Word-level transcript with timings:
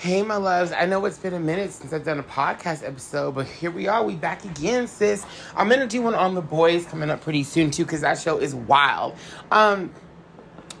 Hey, 0.00 0.22
my 0.22 0.36
loves. 0.36 0.72
I 0.72 0.86
know 0.86 1.04
it's 1.04 1.18
been 1.18 1.34
a 1.34 1.38
minute 1.38 1.72
since 1.72 1.92
I've 1.92 2.04
done 2.04 2.18
a 2.18 2.22
podcast 2.22 2.88
episode, 2.88 3.34
but 3.34 3.46
here 3.46 3.70
we 3.70 3.86
are. 3.86 4.02
We 4.02 4.14
back 4.14 4.46
again, 4.46 4.86
sis. 4.86 5.26
I'm 5.54 5.68
gonna 5.68 5.86
do 5.86 6.00
one 6.00 6.14
on 6.14 6.34
the 6.34 6.40
boys 6.40 6.86
coming 6.86 7.10
up 7.10 7.20
pretty 7.20 7.44
soon 7.44 7.70
too, 7.70 7.84
because 7.84 8.00
that 8.00 8.18
show 8.18 8.38
is 8.38 8.54
wild. 8.54 9.14
Um, 9.50 9.92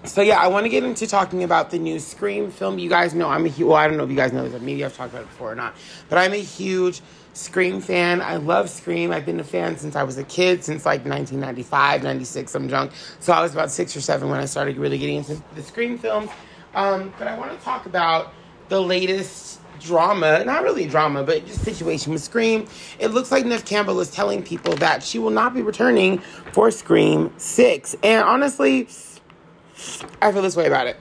so 0.04 0.22
yeah, 0.22 0.40
I 0.40 0.46
want 0.46 0.64
to 0.64 0.70
get 0.70 0.84
into 0.84 1.06
talking 1.06 1.44
about 1.44 1.68
the 1.68 1.78
new 1.78 1.98
Scream 1.98 2.50
film. 2.50 2.78
You 2.78 2.88
guys 2.88 3.12
know 3.12 3.28
I'm 3.28 3.44
a 3.44 3.50
huge. 3.50 3.68
Well, 3.68 3.76
I 3.76 3.88
don't 3.88 3.98
know 3.98 4.04
if 4.04 4.10
you 4.10 4.16
guys 4.16 4.32
know 4.32 4.48
this. 4.48 4.58
Maybe 4.62 4.82
I've 4.82 4.96
talked 4.96 5.12
about 5.12 5.24
it 5.24 5.28
before 5.28 5.52
or 5.52 5.54
not, 5.54 5.74
but 6.08 6.16
I'm 6.16 6.32
a 6.32 6.36
huge 6.36 7.02
Scream 7.34 7.82
fan. 7.82 8.22
I 8.22 8.36
love 8.36 8.70
Scream. 8.70 9.12
I've 9.12 9.26
been 9.26 9.38
a 9.38 9.44
fan 9.44 9.76
since 9.76 9.96
I 9.96 10.02
was 10.02 10.16
a 10.16 10.24
kid, 10.24 10.64
since 10.64 10.86
like 10.86 11.04
1995, 11.04 12.04
96, 12.04 12.50
some 12.50 12.70
junk. 12.70 12.92
So 13.18 13.34
I 13.34 13.42
was 13.42 13.52
about 13.52 13.70
six 13.70 13.94
or 13.94 14.00
seven 14.00 14.30
when 14.30 14.40
I 14.40 14.46
started 14.46 14.78
really 14.78 14.96
getting 14.96 15.16
into 15.16 15.42
the 15.56 15.62
Scream 15.62 15.98
films. 15.98 16.30
Um, 16.74 17.12
but 17.18 17.28
I 17.28 17.36
want 17.36 17.50
to 17.50 17.62
talk 17.62 17.84
about 17.84 18.32
the 18.70 18.80
latest 18.80 19.60
drama, 19.80 20.44
not 20.44 20.62
really 20.62 20.86
drama, 20.86 21.24
but 21.24 21.44
just 21.46 21.62
situation 21.62 22.12
with 22.12 22.22
Scream. 22.22 22.66
It 22.98 23.08
looks 23.08 23.30
like 23.30 23.44
Neve 23.44 23.64
Campbell 23.64 24.00
is 24.00 24.10
telling 24.10 24.42
people 24.42 24.74
that 24.76 25.02
she 25.02 25.18
will 25.18 25.30
not 25.30 25.52
be 25.54 25.60
returning 25.60 26.18
for 26.52 26.70
Scream 26.70 27.32
6. 27.36 27.96
And 28.02 28.22
honestly, 28.24 28.88
I 30.22 30.32
feel 30.32 30.42
this 30.42 30.56
way 30.56 30.66
about 30.66 30.86
it. 30.86 30.96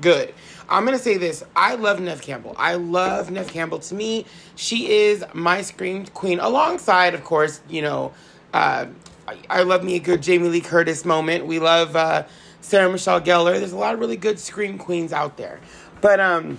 Good. 0.00 0.34
I'm 0.68 0.84
gonna 0.84 0.98
say 0.98 1.16
this. 1.18 1.44
I 1.54 1.74
love 1.76 2.00
Neve 2.00 2.22
Campbell. 2.22 2.54
I 2.58 2.74
love 2.74 3.30
Neve 3.30 3.48
Campbell. 3.48 3.78
To 3.80 3.94
me, 3.94 4.26
she 4.56 4.90
is 4.90 5.24
my 5.32 5.62
Scream 5.62 6.06
queen, 6.06 6.40
alongside, 6.40 7.14
of 7.14 7.24
course, 7.24 7.60
you 7.68 7.82
know, 7.82 8.12
uh, 8.52 8.86
I, 9.26 9.38
I, 9.48 9.62
love 9.62 9.82
me 9.82 9.96
a 9.96 9.98
good 9.98 10.22
Jamie 10.22 10.48
Lee 10.48 10.60
Curtis 10.60 11.04
moment. 11.04 11.46
We 11.46 11.58
love 11.58 11.96
uh, 11.96 12.24
Sarah 12.60 12.90
Michelle 12.90 13.20
Gellar. 13.20 13.58
There's 13.58 13.72
a 13.72 13.76
lot 13.76 13.94
of 13.94 14.00
really 14.00 14.16
good 14.16 14.38
Scream 14.38 14.78
queens 14.78 15.12
out 15.12 15.36
there. 15.36 15.60
But 16.00 16.20
um 16.20 16.58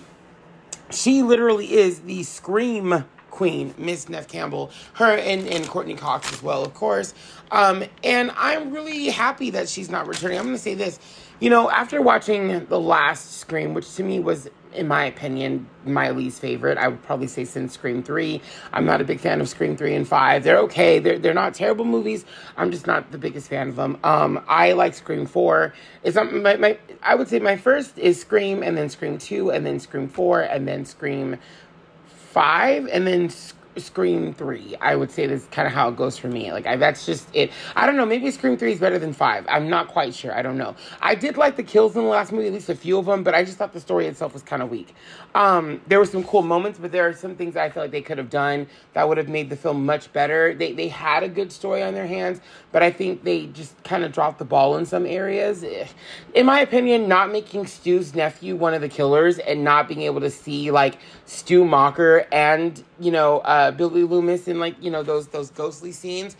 she 0.95 1.23
literally 1.23 1.73
is 1.73 2.01
the 2.01 2.23
scream 2.23 3.05
queen, 3.35 3.75
Miss 3.77 4.07
Neve 4.07 4.27
Campbell, 4.27 4.71
her 4.93 5.17
and, 5.17 5.47
and 5.47 5.67
Courteney 5.67 5.95
Cox 5.95 6.31
as 6.31 6.41
well, 6.41 6.63
of 6.63 6.73
course. 6.73 7.13
Um, 7.51 7.83
and 8.03 8.31
I'm 8.37 8.71
really 8.71 9.07
happy 9.07 9.49
that 9.51 9.67
she's 9.67 9.89
not 9.89 10.07
returning. 10.07 10.37
I'm 10.37 10.45
going 10.45 10.55
to 10.55 10.61
say 10.61 10.73
this. 10.73 10.99
You 11.41 11.49
know, 11.49 11.69
after 11.69 12.01
watching 12.01 12.65
the 12.67 12.79
last 12.79 13.39
Scream, 13.39 13.73
which 13.73 13.93
to 13.95 14.03
me 14.03 14.19
was 14.19 14.49
in 14.75 14.87
my 14.87 15.05
opinion, 15.05 15.67
my 15.85 16.11
least 16.11 16.41
favorite. 16.41 16.77
I 16.77 16.87
would 16.87 17.01
probably 17.03 17.27
say 17.27 17.45
since 17.45 17.73
Scream 17.73 18.03
3. 18.03 18.41
I'm 18.73 18.85
not 18.85 19.01
a 19.01 19.03
big 19.03 19.19
fan 19.19 19.41
of 19.41 19.49
Scream 19.49 19.75
3 19.75 19.95
and 19.95 20.07
5. 20.07 20.43
They're 20.43 20.59
okay. 20.59 20.99
They're, 20.99 21.17
they're 21.17 21.33
not 21.33 21.53
terrible 21.53 21.85
movies. 21.85 22.25
I'm 22.57 22.71
just 22.71 22.87
not 22.87 23.11
the 23.11 23.17
biggest 23.17 23.49
fan 23.49 23.69
of 23.69 23.75
them. 23.75 23.97
Um, 24.03 24.43
I 24.47 24.73
like 24.73 24.93
Scream 24.93 25.25
4. 25.25 25.73
It's 26.03 26.15
not 26.15 26.31
my, 26.33 26.55
my, 26.57 26.77
I 27.01 27.15
would 27.15 27.27
say 27.27 27.39
my 27.39 27.57
first 27.57 27.97
is 27.97 28.19
Scream, 28.19 28.63
and 28.63 28.77
then 28.77 28.89
Scream 28.89 29.17
2, 29.17 29.51
and 29.51 29.65
then 29.65 29.79
Scream 29.79 30.07
4, 30.07 30.41
and 30.41 30.67
then 30.67 30.85
Scream 30.85 31.37
5, 32.07 32.87
and 32.87 33.07
then 33.07 33.29
Scream 33.29 33.64
3. 33.79 34.75
I 34.81 34.95
would 34.95 35.11
say 35.11 35.27
that's 35.27 35.45
kind 35.47 35.67
of 35.67 35.73
how 35.73 35.89
it 35.89 35.95
goes 35.95 36.17
for 36.17 36.27
me. 36.27 36.51
Like, 36.51 36.65
I, 36.65 36.75
that's 36.75 37.05
just 37.05 37.27
it. 37.33 37.51
I 37.75 37.85
don't 37.85 37.95
know. 37.95 38.05
Maybe 38.05 38.29
Scream 38.31 38.57
3 38.57 38.73
is 38.73 38.79
better 38.79 38.99
than 38.99 39.13
5. 39.13 39.45
I'm 39.47 39.69
not 39.69 39.87
quite 39.87 40.13
sure. 40.13 40.33
I 40.35 40.41
don't 40.41 40.57
know. 40.57 40.75
I 41.01 41.15
did 41.15 41.37
like 41.37 41.55
the 41.55 41.63
kills 41.63 41.95
in 41.95 42.03
the 42.03 42.09
last 42.09 42.31
movie, 42.31 42.47
at 42.47 42.53
least 42.53 42.69
a 42.69 42.75
few 42.75 42.97
of 42.97 43.05
them, 43.05 43.23
but 43.23 43.35
I 43.35 43.43
just 43.43 43.57
thought 43.57 43.73
the 43.73 43.79
story 43.79 44.07
itself 44.07 44.33
was 44.33 44.43
kind 44.43 44.61
of 44.61 44.69
weak. 44.69 44.93
Um, 45.33 45.81
there 45.87 45.99
were 45.99 46.05
some 46.05 46.23
cool 46.23 46.41
moments, 46.41 46.79
but 46.79 46.91
there 46.91 47.07
are 47.07 47.13
some 47.13 47.35
things 47.35 47.55
I 47.55 47.69
feel 47.69 47.83
like 47.83 47.91
they 47.91 48.01
could 48.01 48.17
have 48.17 48.29
done 48.29 48.67
that 48.93 49.07
would 49.07 49.17
have 49.17 49.29
made 49.29 49.49
the 49.49 49.55
film 49.55 49.85
much 49.85 50.11
better. 50.13 50.53
They, 50.53 50.71
they 50.73 50.87
had 50.87 51.23
a 51.23 51.29
good 51.29 51.51
story 51.51 51.83
on 51.83 51.93
their 51.93 52.07
hands, 52.07 52.41
but 52.71 52.83
I 52.83 52.91
think 52.91 53.23
they 53.23 53.47
just 53.47 53.81
kind 53.83 54.03
of 54.03 54.11
dropped 54.11 54.39
the 54.39 54.45
ball 54.45 54.77
in 54.77 54.85
some 54.85 55.05
areas. 55.05 55.63
In 56.33 56.45
my 56.45 56.61
opinion, 56.61 57.07
not 57.07 57.31
making 57.31 57.67
Stu's 57.67 58.15
nephew 58.15 58.55
one 58.55 58.73
of 58.73 58.81
the 58.81 58.89
killers 58.89 59.39
and 59.39 59.63
not 59.63 59.87
being 59.87 60.01
able 60.01 60.21
to 60.21 60.29
see, 60.29 60.71
like, 60.71 60.97
Stu 61.25 61.63
Macher 61.63 62.25
and, 62.31 62.83
you 62.99 63.11
know, 63.11 63.39
uh, 63.39 63.71
Billy 63.71 64.03
Loomis 64.03 64.47
in 64.47 64.59
like 64.59 64.75
you 64.81 64.91
know 64.91 65.03
those 65.03 65.27
those 65.27 65.49
ghostly 65.49 65.91
scenes. 65.91 66.35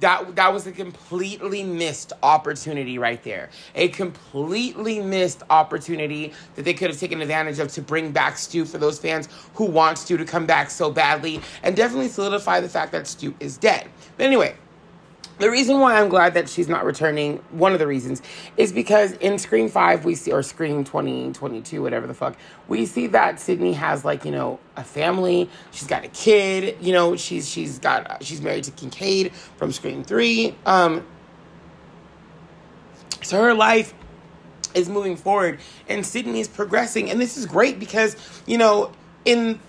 That 0.00 0.36
that 0.36 0.52
was 0.52 0.66
a 0.66 0.72
completely 0.72 1.64
missed 1.64 2.12
opportunity 2.22 2.98
right 2.98 3.22
there. 3.24 3.50
A 3.74 3.88
completely 3.88 5.00
missed 5.00 5.42
opportunity 5.50 6.32
that 6.54 6.64
they 6.64 6.72
could 6.72 6.90
have 6.90 7.00
taken 7.00 7.20
advantage 7.20 7.58
of 7.58 7.72
to 7.72 7.82
bring 7.82 8.12
back 8.12 8.36
Stu 8.36 8.64
for 8.64 8.78
those 8.78 8.98
fans 8.98 9.28
who 9.54 9.64
want 9.64 9.98
Stu 9.98 10.16
to 10.16 10.24
come 10.24 10.46
back 10.46 10.70
so 10.70 10.90
badly, 10.90 11.40
and 11.62 11.74
definitely 11.74 12.08
solidify 12.08 12.60
the 12.60 12.68
fact 12.68 12.92
that 12.92 13.06
Stu 13.08 13.34
is 13.40 13.58
dead. 13.58 13.88
But 14.16 14.26
anyway, 14.26 14.54
the 15.38 15.50
reason 15.50 15.80
why 15.80 16.00
I'm 16.00 16.08
glad 16.08 16.34
that 16.34 16.48
she's 16.48 16.68
not 16.68 16.84
returning, 16.84 17.36
one 17.50 17.72
of 17.72 17.78
the 17.78 17.86
reasons, 17.86 18.22
is 18.56 18.72
because 18.72 19.12
in 19.12 19.38
Scream 19.38 19.68
5, 19.68 20.04
we 20.04 20.14
see, 20.14 20.32
or 20.32 20.42
Scream 20.42 20.84
2022, 20.84 21.80
whatever 21.80 22.06
the 22.06 22.14
fuck, 22.14 22.36
we 22.66 22.86
see 22.86 23.06
that 23.08 23.38
Sidney 23.38 23.72
has, 23.74 24.04
like, 24.04 24.24
you 24.24 24.32
know, 24.32 24.58
a 24.76 24.84
family. 24.84 25.48
She's 25.70 25.86
got 25.88 26.04
a 26.04 26.08
kid. 26.08 26.76
You 26.80 26.92
know, 26.92 27.16
she's 27.16 27.48
she's 27.48 27.78
got, 27.78 28.22
she's 28.22 28.42
married 28.42 28.64
to 28.64 28.70
Kincaid 28.72 29.32
from 29.56 29.72
Scream 29.72 30.02
3. 30.02 30.56
Um, 30.66 31.06
so 33.22 33.42
her 33.42 33.54
life 33.54 33.94
is 34.74 34.88
moving 34.88 35.16
forward 35.16 35.60
and 35.88 36.04
Sidney 36.04 36.40
is 36.40 36.48
progressing. 36.48 37.10
And 37.10 37.20
this 37.20 37.36
is 37.36 37.46
great 37.46 37.78
because, 37.78 38.16
you 38.46 38.58
know, 38.58 38.92
in 39.24 39.60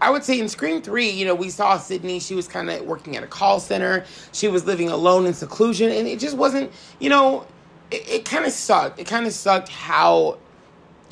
I 0.00 0.10
would 0.10 0.24
say 0.24 0.38
in 0.38 0.48
Scream 0.48 0.82
3, 0.82 1.08
you 1.08 1.24
know, 1.24 1.34
we 1.34 1.50
saw 1.50 1.78
Sidney. 1.78 2.20
She 2.20 2.34
was 2.34 2.46
kind 2.48 2.68
of 2.70 2.84
working 2.84 3.16
at 3.16 3.22
a 3.22 3.26
call 3.26 3.60
center. 3.60 4.04
She 4.32 4.48
was 4.48 4.66
living 4.66 4.88
alone 4.90 5.26
in 5.26 5.34
seclusion. 5.34 5.90
And 5.90 6.06
it 6.06 6.18
just 6.18 6.36
wasn't, 6.36 6.70
you 6.98 7.08
know, 7.08 7.46
it, 7.90 8.08
it 8.08 8.24
kind 8.24 8.44
of 8.44 8.52
sucked. 8.52 8.98
It 8.98 9.06
kind 9.06 9.26
of 9.26 9.32
sucked 9.32 9.68
how 9.68 10.38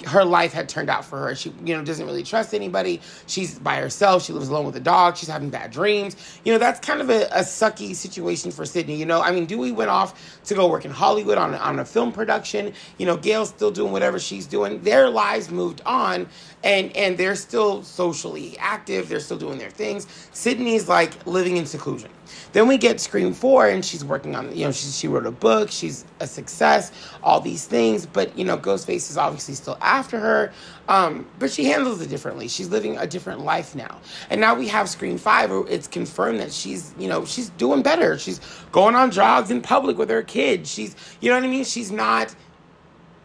her 0.06 0.24
life 0.24 0.52
had 0.52 0.68
turned 0.68 0.90
out 0.90 1.04
for 1.04 1.18
her. 1.18 1.34
She, 1.34 1.52
you 1.64 1.76
know, 1.76 1.84
doesn't 1.84 2.04
really 2.04 2.22
trust 2.22 2.52
anybody. 2.52 3.00
She's 3.26 3.58
by 3.58 3.76
herself. 3.76 4.24
She 4.24 4.32
lives 4.32 4.48
alone 4.48 4.66
with 4.66 4.76
a 4.76 4.80
dog. 4.80 5.16
She's 5.16 5.28
having 5.28 5.50
bad 5.50 5.70
dreams. 5.70 6.16
You 6.44 6.52
know, 6.52 6.58
that's 6.58 6.80
kind 6.80 7.00
of 7.00 7.10
a, 7.10 7.26
a 7.26 7.40
sucky 7.40 7.94
situation 7.94 8.50
for 8.50 8.66
Sidney. 8.66 8.96
You 8.96 9.06
know, 9.06 9.22
I 9.22 9.30
mean, 9.30 9.46
Dewey 9.46 9.72
went 9.72 9.90
off 9.90 10.42
to 10.44 10.54
go 10.54 10.68
work 10.68 10.84
in 10.84 10.90
Hollywood 10.90 11.38
on, 11.38 11.54
on 11.54 11.78
a 11.78 11.84
film 11.84 12.12
production. 12.12 12.72
You 12.98 13.06
know, 13.06 13.16
Gale's 13.16 13.50
still 13.50 13.70
doing 13.70 13.92
whatever 13.92 14.18
she's 14.18 14.46
doing. 14.46 14.82
Their 14.82 15.08
lives 15.08 15.50
moved 15.50 15.80
on 15.86 16.28
and 16.64 16.96
and 16.96 17.16
they're 17.16 17.36
still 17.36 17.84
socially 17.84 18.56
active. 18.58 19.08
They're 19.08 19.20
still 19.20 19.38
doing 19.38 19.58
their 19.58 19.70
things. 19.70 20.08
sidney's 20.32 20.88
like 20.88 21.26
living 21.26 21.58
in 21.58 21.66
seclusion. 21.66 22.10
Then 22.52 22.68
we 22.68 22.78
get 22.78 23.00
Scream 23.00 23.32
4, 23.32 23.68
and 23.68 23.84
she's 23.84 24.04
working 24.04 24.34
on, 24.34 24.54
you 24.56 24.64
know, 24.64 24.72
she, 24.72 24.86
she 24.88 25.08
wrote 25.08 25.26
a 25.26 25.30
book, 25.30 25.70
she's 25.70 26.04
a 26.20 26.26
success, 26.26 26.92
all 27.22 27.40
these 27.40 27.66
things, 27.66 28.06
but, 28.06 28.36
you 28.38 28.44
know, 28.44 28.56
Ghostface 28.56 29.10
is 29.10 29.18
obviously 29.18 29.54
still 29.54 29.76
after 29.80 30.18
her, 30.18 30.52
um, 30.88 31.26
but 31.38 31.50
she 31.50 31.64
handles 31.64 32.00
it 32.00 32.08
differently. 32.08 32.48
She's 32.48 32.68
living 32.68 32.96
a 32.96 33.06
different 33.06 33.40
life 33.40 33.74
now. 33.74 34.00
And 34.30 34.40
now 34.40 34.54
we 34.54 34.68
have 34.68 34.88
Scream 34.88 35.18
5, 35.18 35.50
where 35.50 35.68
it's 35.68 35.88
confirmed 35.88 36.40
that 36.40 36.52
she's, 36.52 36.94
you 36.98 37.08
know, 37.08 37.24
she's 37.24 37.50
doing 37.50 37.82
better. 37.82 38.18
She's 38.18 38.40
going 38.72 38.94
on 38.94 39.10
jogs 39.10 39.50
in 39.50 39.60
public 39.60 39.98
with 39.98 40.10
her 40.10 40.22
kids. 40.22 40.70
She's, 40.70 40.96
you 41.20 41.30
know 41.30 41.36
what 41.36 41.44
I 41.44 41.48
mean? 41.48 41.64
She's 41.64 41.90
not 41.90 42.34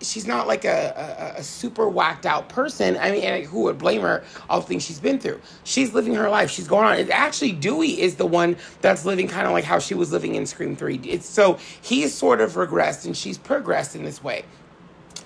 she's 0.02 0.28
not 0.28 0.48
like 0.48 0.66
a, 0.66 1.34
a, 1.36 1.40
a, 1.40 1.44
super 1.44 1.88
whacked 1.90 2.26
out 2.26 2.50
person. 2.50 2.98
I 2.98 3.12
mean, 3.12 3.44
who 3.46 3.64
would 3.64 3.78
blame 3.78 4.02
her? 4.02 4.24
All 4.50 4.62
the 4.62 4.68
things 4.68 4.84
she's 4.84 5.00
been 5.00 5.20
through. 5.20 5.42
She's 5.64 5.94
living 5.94 6.16
her 6.16 6.30
life. 6.30 6.50
She's 6.50 6.68
going 6.68 6.86
on. 6.86 6.98
It 6.98 7.10
actually 7.10 7.52
Dewey 7.52 8.00
is 8.00 8.16
the 8.16 8.26
one 8.26 8.56
that's 8.82 9.06
living 9.06 9.28
kind 9.28 9.48
of 9.48 9.54
like 9.54 9.64
how 9.64 9.80
she 9.80 9.94
was 9.94 10.12
living 10.12 10.36
in 10.36 10.46
Scream 10.46 10.76
Three. 10.76 11.00
It's 11.04 11.28
so 11.28 11.58
he's 11.82 12.14
sort 12.14 12.42
of 12.42 12.54
regressed 12.54 13.06
and 13.06 13.16
she's 13.16 13.38
progressed 13.38 13.96
in 13.96 14.04
this 14.04 14.24
way. 14.24 14.46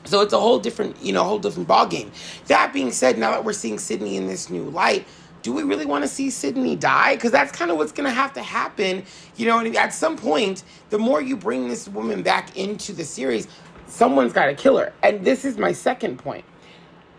So 0.06 0.22
it's 0.22 0.34
a 0.34 0.40
whole 0.40 0.60
different, 0.60 1.02
you 1.02 1.14
know, 1.14 1.24
whole 1.24 1.40
different 1.40 1.68
ball 1.68 1.88
game. 1.88 2.12
That 2.48 2.74
being 2.74 2.92
said, 2.92 3.18
now 3.18 3.32
that 3.32 3.46
we're 3.46 3.54
seeing 3.54 3.80
Sidney 3.80 4.18
in 4.18 4.28
this 4.28 4.50
new 4.50 4.64
light. 4.64 5.06
Do 5.44 5.52
we 5.52 5.64
really 5.64 5.86
want 5.86 6.06
to 6.06 6.08
see 6.08 6.30
Sidney 6.30 6.78
die? 6.78 7.16
Because 7.16 7.32
that's 7.32 7.52
kind 7.52 7.70
of 7.70 7.76
what's 7.76 7.92
going 7.92 8.08
to 8.08 8.16
have 8.16 8.32
to 8.34 8.42
happen. 8.42 9.04
You 9.36 9.46
know, 9.46 9.60
And 9.60 9.76
at 9.76 9.94
some 9.94 10.16
point, 10.16 10.64
the 10.90 10.98
more 10.98 11.22
you 11.22 11.36
bring 11.36 11.68
this 11.68 11.90
woman 11.90 12.24
back 12.24 12.56
into 12.56 12.94
the 12.94 13.04
series, 13.04 13.50
someone's 13.94 14.34
got 14.34 14.48
to 14.48 14.56
kill 14.56 14.78
her. 14.78 14.92
And 15.04 15.24
this 15.24 15.46
is 15.46 15.58
my 15.58 15.72
second 15.72 16.18
point. 16.18 16.46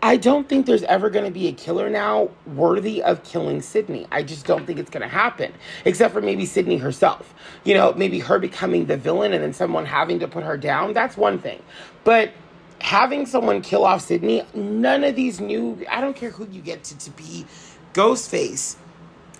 I 0.03 0.17
don't 0.17 0.47
think 0.47 0.65
there's 0.65 0.83
ever 0.83 1.09
going 1.09 1.25
to 1.25 1.31
be 1.31 1.47
a 1.47 1.53
killer 1.53 1.89
now 1.89 2.29
worthy 2.45 3.01
of 3.01 3.23
killing 3.23 3.61
Sidney. 3.61 4.05
I 4.11 4.21
just 4.21 4.45
don't 4.45 4.67
think 4.67 4.77
it's 4.77 4.89
going 4.89 5.01
to 5.01 5.07
happen, 5.07 5.53
except 5.85 6.13
for 6.13 6.21
maybe 6.21 6.45
Sidney 6.45 6.77
herself. 6.77 7.33
You 7.63 7.73
know, 7.73 7.93
maybe 7.93 8.19
her 8.19 8.37
becoming 8.37 8.85
the 8.85 8.97
villain 8.97 9.33
and 9.33 9.41
then 9.41 9.53
someone 9.53 9.85
having 9.85 10.19
to 10.19 10.27
put 10.27 10.43
her 10.43 10.57
down. 10.57 10.93
That's 10.93 11.17
one 11.17 11.39
thing. 11.39 11.63
But 12.03 12.33
having 12.81 13.25
someone 13.25 13.61
kill 13.61 13.85
off 13.85 14.01
Sidney, 14.01 14.43
none 14.53 15.03
of 15.03 15.15
these 15.15 15.39
new, 15.39 15.83
I 15.89 16.01
don't 16.01 16.15
care 16.15 16.29
who 16.29 16.45
you 16.51 16.61
get 16.61 16.83
to, 16.83 16.97
to 16.97 17.11
be 17.11 17.45
Ghostface 17.93 18.75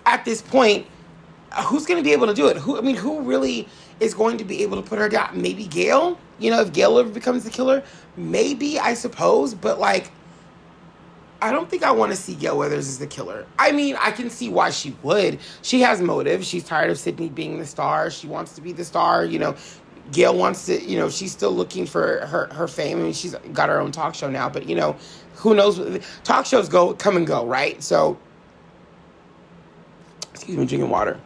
at 0.06 0.24
this 0.24 0.40
point, 0.40 0.86
who's 1.64 1.86
going 1.86 1.98
to 1.98 2.04
be 2.04 2.12
able 2.12 2.26
to 2.26 2.34
do 2.34 2.48
it? 2.48 2.56
Who, 2.56 2.78
I 2.78 2.80
mean, 2.80 2.96
who 2.96 3.20
really 3.20 3.68
is 4.00 4.14
going 4.14 4.38
to 4.38 4.44
be 4.44 4.62
able 4.62 4.80
to 4.80 4.88
put 4.88 4.98
her 4.98 5.08
down? 5.08 5.40
Maybe 5.40 5.66
Gale? 5.66 6.18
You 6.38 6.50
know, 6.50 6.60
if 6.60 6.72
Gale 6.72 6.98
ever 6.98 7.08
becomes 7.08 7.44
the 7.44 7.50
killer, 7.50 7.82
maybe, 8.16 8.78
I 8.78 8.94
suppose, 8.94 9.54
but 9.54 9.78
like, 9.78 10.10
I 11.40 11.52
don't 11.52 11.68
think 11.68 11.82
I 11.82 11.90
want 11.90 12.12
to 12.12 12.16
see 12.16 12.34
Gale 12.34 12.58
Weathers 12.58 12.88
as 12.88 12.98
the 12.98 13.06
killer. 13.06 13.46
I 13.58 13.72
mean, 13.72 13.96
I 14.00 14.10
can 14.10 14.30
see 14.30 14.48
why 14.48 14.70
she 14.70 14.96
would. 15.02 15.38
She 15.62 15.82
has 15.82 16.00
motive. 16.00 16.44
She's 16.44 16.64
tired 16.64 16.90
of 16.90 16.98
Sidney 16.98 17.28
being 17.28 17.58
the 17.58 17.66
star. 17.66 18.10
She 18.10 18.26
wants 18.26 18.54
to 18.54 18.62
be 18.62 18.72
the 18.72 18.84
star. 18.84 19.24
You 19.24 19.38
know, 19.38 19.56
Gale 20.12 20.36
wants 20.36 20.66
to, 20.66 20.82
you 20.82 20.98
know, 20.98 21.10
she's 21.10 21.32
still 21.32 21.52
looking 21.52 21.86
for 21.86 22.26
her, 22.26 22.46
her 22.52 22.68
fame. 22.68 22.98
I 22.98 23.02
mean, 23.02 23.12
she's 23.12 23.34
got 23.52 23.68
her 23.68 23.80
own 23.80 23.92
talk 23.92 24.14
show 24.14 24.30
now, 24.30 24.48
but 24.48 24.68
you 24.68 24.76
know, 24.76 24.96
who 25.34 25.54
knows? 25.54 26.02
Talk 26.24 26.46
shows 26.46 26.68
go, 26.68 26.94
come 26.94 27.16
and 27.16 27.26
go, 27.26 27.44
right? 27.44 27.82
So, 27.82 28.18
excuse 30.32 30.56
me, 30.56 30.64
drinking 30.64 30.90
water. 30.90 31.20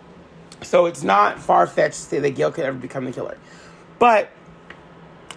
So 0.62 0.86
it's 0.86 1.02
not 1.02 1.38
far 1.38 1.66
fetched 1.66 1.94
to 1.94 2.00
say 2.00 2.18
that 2.20 2.30
Gale 2.30 2.52
could 2.52 2.64
ever 2.64 2.78
become 2.78 3.04
the 3.04 3.12
killer. 3.12 3.38
But 3.98 4.30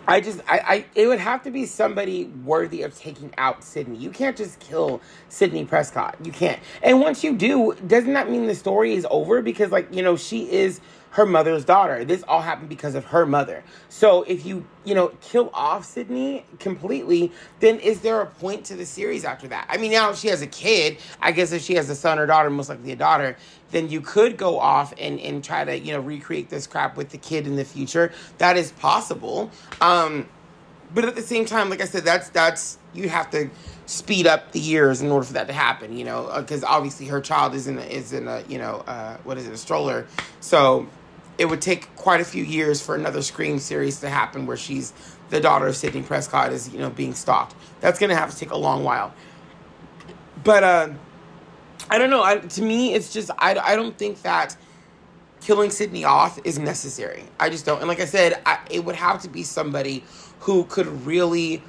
I 0.06 0.20
just, 0.20 0.42
I, 0.50 0.60
I, 0.60 0.86
it 0.96 1.08
would 1.08 1.20
have 1.20 1.44
to 1.44 1.52
be 1.52 1.66
somebody 1.66 2.25
worthy 2.25 2.81
of 2.81 2.98
taking 2.98 3.34
out 3.38 3.64
Sidney. 3.64 3.98
You 3.98 4.10
can't 4.10 4.36
just 4.36 4.60
kill 4.60 5.02
Sidney 5.30 5.64
Prescott. 5.64 6.18
You 6.22 6.31
can't. 6.31 6.60
And 6.81 7.00
once 7.00 7.24
you 7.24 7.36
do, 7.36 7.74
doesn't 7.88 8.14
that 8.14 8.30
mean 8.30 8.48
the 8.48 8.56
story 8.56 8.96
is 8.96 9.08
over? 9.10 9.42
Because, 9.42 9.72
like, 9.72 9.94
you 9.94 10.02
know, 10.02 10.18
she 10.18 10.52
is 10.52 10.81
her 11.13 11.27
mother's 11.27 11.63
daughter. 11.63 12.04
This 12.04 12.24
all 12.27 12.42
happened 12.42 12.69
because 12.69 12.95
of 12.95 13.06
her 13.06 13.25
mother. 13.25 13.63
So 13.88 14.24
if 14.24 14.48
you, 14.48 14.65
you 14.83 14.95
know, 14.95 15.10
kill 15.21 15.51
off 15.54 15.86
Sidney 15.86 16.44
completely, 16.60 17.31
then 17.60 17.80
is 17.80 18.01
there 18.01 18.19
a 18.19 18.25
point 18.25 18.65
to 18.65 18.75
the 18.75 18.86
series 18.86 19.24
after 19.24 19.48
that? 19.50 19.68
I 19.69 19.77
mean, 19.77 19.92
now 19.92 20.10
if 20.10 20.18
she 20.18 20.30
has 20.30 20.42
a 20.42 20.48
kid, 20.48 20.98
I 21.21 21.31
guess 21.31 21.51
if 21.51 21.62
she 21.62 21.75
has 21.75 21.88
a 21.92 21.95
son 21.95 22.18
or 22.18 22.25
daughter, 22.25 22.50
most 22.50 22.69
likely 22.69 22.92
a 22.94 22.95
daughter, 22.95 23.38
then 23.69 23.89
you 23.89 24.01
could 24.01 24.38
go 24.38 24.60
off 24.60 24.92
and, 24.98 25.19
and 25.19 25.44
try 25.44 25.63
to, 25.63 25.77
you 25.77 25.94
know, 25.94 26.00
recreate 26.00 26.50
this 26.50 26.65
crap 26.65 26.98
with 26.98 27.10
the 27.10 27.19
kid 27.19 27.45
in 27.45 27.57
the 27.57 27.65
future. 27.65 28.12
That 28.39 28.57
is 28.57 28.71
possible. 28.71 29.51
Um, 29.81 30.27
but 30.95 31.06
at 31.06 31.15
the 31.15 31.21
same 31.21 31.45
time, 31.45 31.69
like 31.69 31.81
I 31.81 31.86
said, 31.86 32.04
that's 32.04 32.30
that's 32.30 32.77
you 32.94 33.10
have 33.10 33.30
to 33.31 33.50
speed 33.86 34.27
up 34.27 34.51
the 34.51 34.60
years 34.60 35.01
in 35.01 35.10
order 35.12 35.25
for 35.25 35.33
that 35.33 35.48
to 35.48 35.54
happen. 35.54 35.98
You 35.98 36.06
know, 36.06 36.31
because 36.38 36.63
uh, 36.63 36.68
obviously 36.69 37.07
her 37.07 37.19
child 37.19 37.56
is 37.56 37.68
in 37.68 37.80
a, 37.80 37.81
is 37.81 38.13
in 38.13 38.27
a 38.27 38.44
you 38.48 38.60
know 38.60 38.83
uh, 38.86 39.18
what 39.24 39.39
is 39.39 39.48
it 39.48 39.54
a 39.54 39.57
stroller, 39.57 40.06
so 40.39 40.88
it 41.38 41.45
would 41.45 41.62
take 41.62 41.95
quite 41.95 42.21
a 42.21 42.25
few 42.25 42.44
years 42.44 42.81
for 42.81 42.95
another 42.95 43.21
Scream 43.21 43.59
series 43.59 44.00
to 44.01 44.09
happen 44.09 44.45
where 44.45 44.57
she's 44.57 44.94
the 45.30 45.39
daughter 45.39 45.68
of 45.68 45.75
Sidney 45.75 46.03
Prescott 46.03 46.53
is, 46.53 46.69
you 46.69 46.80
know, 46.80 46.89
being 46.89 47.13
stalked. 47.13 47.56
That's 47.80 48.00
going 48.00 48.12
to 48.12 48.15
have 48.15 48.30
to 48.31 48.38
take 48.38 48.51
a 48.51 48.57
long 48.57 48.83
while. 48.83 49.13
But 50.44 50.63
uh, 50.63 50.89
I 51.89 51.97
don't 51.97 52.09
know. 52.09 52.24
I, 52.24 52.38
to 52.38 52.62
me, 52.62 52.94
it's 52.94 53.12
just, 53.12 53.31
I, 53.39 53.57
I 53.57 53.75
don't 53.75 53.97
think 53.97 54.21
that 54.21 54.56
killing 55.41 55.71
Sidney 55.71 56.03
off 56.03 56.39
is 56.44 56.59
necessary. 56.59 57.24
I 57.39 57.50
just 57.50 57.65
don't. 57.65 57.79
And 57.79 57.88
like 57.88 58.00
I 58.00 58.06
said, 58.06 58.41
I, 58.45 58.59
it 58.69 58.86
would 58.86 58.95
have 58.95 59.21
to 59.24 59.29
be 59.29 59.44
somebody 59.44 60.03
who 60.41 60.65
could 60.65 60.88
really 61.06 61.63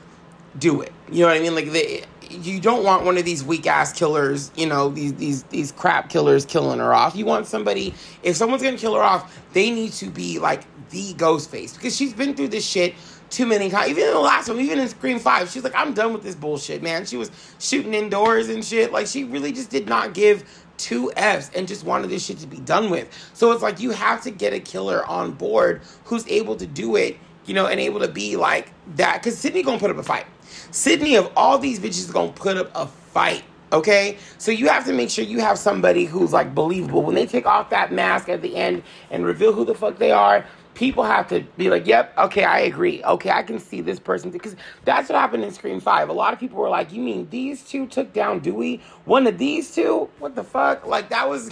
do 0.58 0.82
it. 0.82 0.93
You 1.10 1.20
know 1.20 1.28
what 1.28 1.37
I 1.37 1.40
mean? 1.40 1.55
Like 1.55 1.72
they, 1.72 2.05
you 2.31 2.61
don't 2.61 2.85
want 2.85 3.05
one 3.05 3.19
of 3.19 3.25
these 3.25 3.43
weak 3.44 3.67
ass 3.67 3.93
killers, 3.93 4.50
you 4.56 4.67
know, 4.67 4.91
these 4.91 5.15
these 5.15 5.43
these 5.44 5.73
crap 5.73 6.09
killers 6.09 6.44
killing 6.44 6.79
her 6.79 6.94
off. 6.94 7.17
You 7.17 7.25
want 7.25 7.47
somebody 7.47 7.94
if 8.23 8.37
someone's 8.37 8.62
gonna 8.62 8.79
kill 8.79 8.94
her 8.94 9.03
off, 9.03 9.38
they 9.53 9.71
need 9.71 9.93
to 9.94 10.11
be 10.11 10.38
like 10.38 10.62
the 10.91 11.15
ghost 11.15 11.50
face 11.50 11.75
because 11.75 11.97
she's 11.97 12.12
been 12.12 12.35
through 12.35 12.49
this 12.49 12.67
shit 12.67 12.94
too 13.31 13.47
many 13.47 13.69
times. 13.71 13.91
Even 13.91 14.05
in 14.05 14.15
the 14.15 14.21
last 14.21 14.49
one, 14.49 14.61
even 14.61 14.79
in 14.79 14.88
Scream 14.88 15.19
Five, 15.19 15.50
she's 15.50 15.65
like, 15.65 15.75
I'm 15.75 15.93
done 15.93 16.12
with 16.12 16.23
this 16.23 16.35
bullshit, 16.35 16.82
man. 16.82 17.05
She 17.05 17.17
was 17.17 17.31
shooting 17.59 17.94
indoors 17.94 18.49
and 18.49 18.65
shit. 18.65 18.93
Like 18.93 19.06
she 19.06 19.25
really 19.25 19.53
just 19.53 19.70
did 19.70 19.88
not 19.88 20.15
give 20.15 20.44
two 20.77 21.12
F's 21.17 21.50
and 21.55 21.69
just 21.69 21.85
wanted 21.85 22.11
this 22.11 22.25
shit 22.25 22.38
to 22.38 22.47
be 22.47 22.59
done 22.59 22.91
with. 22.91 23.09
So 23.35 23.53
it's 23.53 23.62
like 23.62 23.81
you 23.81 23.91
have 23.91 24.23
to 24.23 24.31
get 24.31 24.53
a 24.53 24.61
killer 24.61 25.05
on 25.06 25.32
board 25.32 25.82
who's 26.05 26.27
able 26.29 26.56
to 26.56 26.67
do 26.67 26.97
it, 26.97 27.17
you 27.44 27.55
know, 27.55 27.67
and 27.67 27.81
able 27.81 28.00
to 28.00 28.09
be 28.09 28.37
like 28.37 28.73
that. 28.97 29.23
Because 29.23 29.38
Sidney 29.38 29.62
gonna 29.62 29.79
put 29.79 29.91
up 29.91 29.97
a 29.97 30.03
fight. 30.03 30.27
Sidney 30.70 31.17
of 31.17 31.31
all 31.37 31.58
these 31.58 31.79
bitches 31.79 32.00
is 32.00 32.11
gonna 32.11 32.32
put 32.32 32.56
up 32.56 32.70
a 32.75 32.87
fight. 32.87 33.44
Okay, 33.73 34.19
so 34.38 34.52
you 34.52 34.69
have 34.69 34.85
to 34.87 34.93
make 34.93 35.11
sure 35.11 35.25
you 35.25 35.41
have 35.41 35.58
somebody 35.58 36.05
who's 36.05 36.32
like 36.32 36.55
believable. 36.55 37.02
When 37.02 37.17
they 37.17 37.26
take 37.26 37.46
off 37.46 37.70
that 37.70 37.93
mask 37.93 38.29
at 38.29 38.41
the 38.41 38.55
end 38.55 38.82
and 39.11 39.25
reveal 39.25 39.52
who 39.52 39.64
the 39.64 39.75
fuck 39.75 39.99
they 39.99 40.12
are, 40.12 40.44
people 40.75 41.02
have 41.02 41.29
to 41.29 41.41
be 41.56 41.70
like, 41.70 41.87
"Yep, 41.87 42.17
okay, 42.19 42.44
I 42.44 42.61
agree. 42.61 43.02
Okay, 43.05 43.31
I 43.31 43.43
can 43.43 43.58
see 43.58 43.81
this 43.81 43.99
person." 43.99 44.31
Because 44.31 44.55
that's 44.85 45.08
what 45.08 45.19
happened 45.19 45.43
in 45.43 45.52
Scream 45.52 45.81
Five. 45.81 46.08
A 46.08 46.12
lot 46.12 46.32
of 46.32 46.38
people 46.38 46.58
were 46.58 46.69
like, 46.69 46.93
"You 46.93 47.02
mean 47.02 47.26
these 47.31 47.62
two 47.62 47.87
took 47.87 48.12
down 48.12 48.41
Dewey? 48.41 48.81
One 49.06 49.26
of 49.26 49.38
these 49.38 49.75
two? 49.75 50.08
What 50.19 50.37
the 50.37 50.44
fuck?" 50.44 50.87
Like 50.87 51.08
that 51.08 51.29
was 51.29 51.50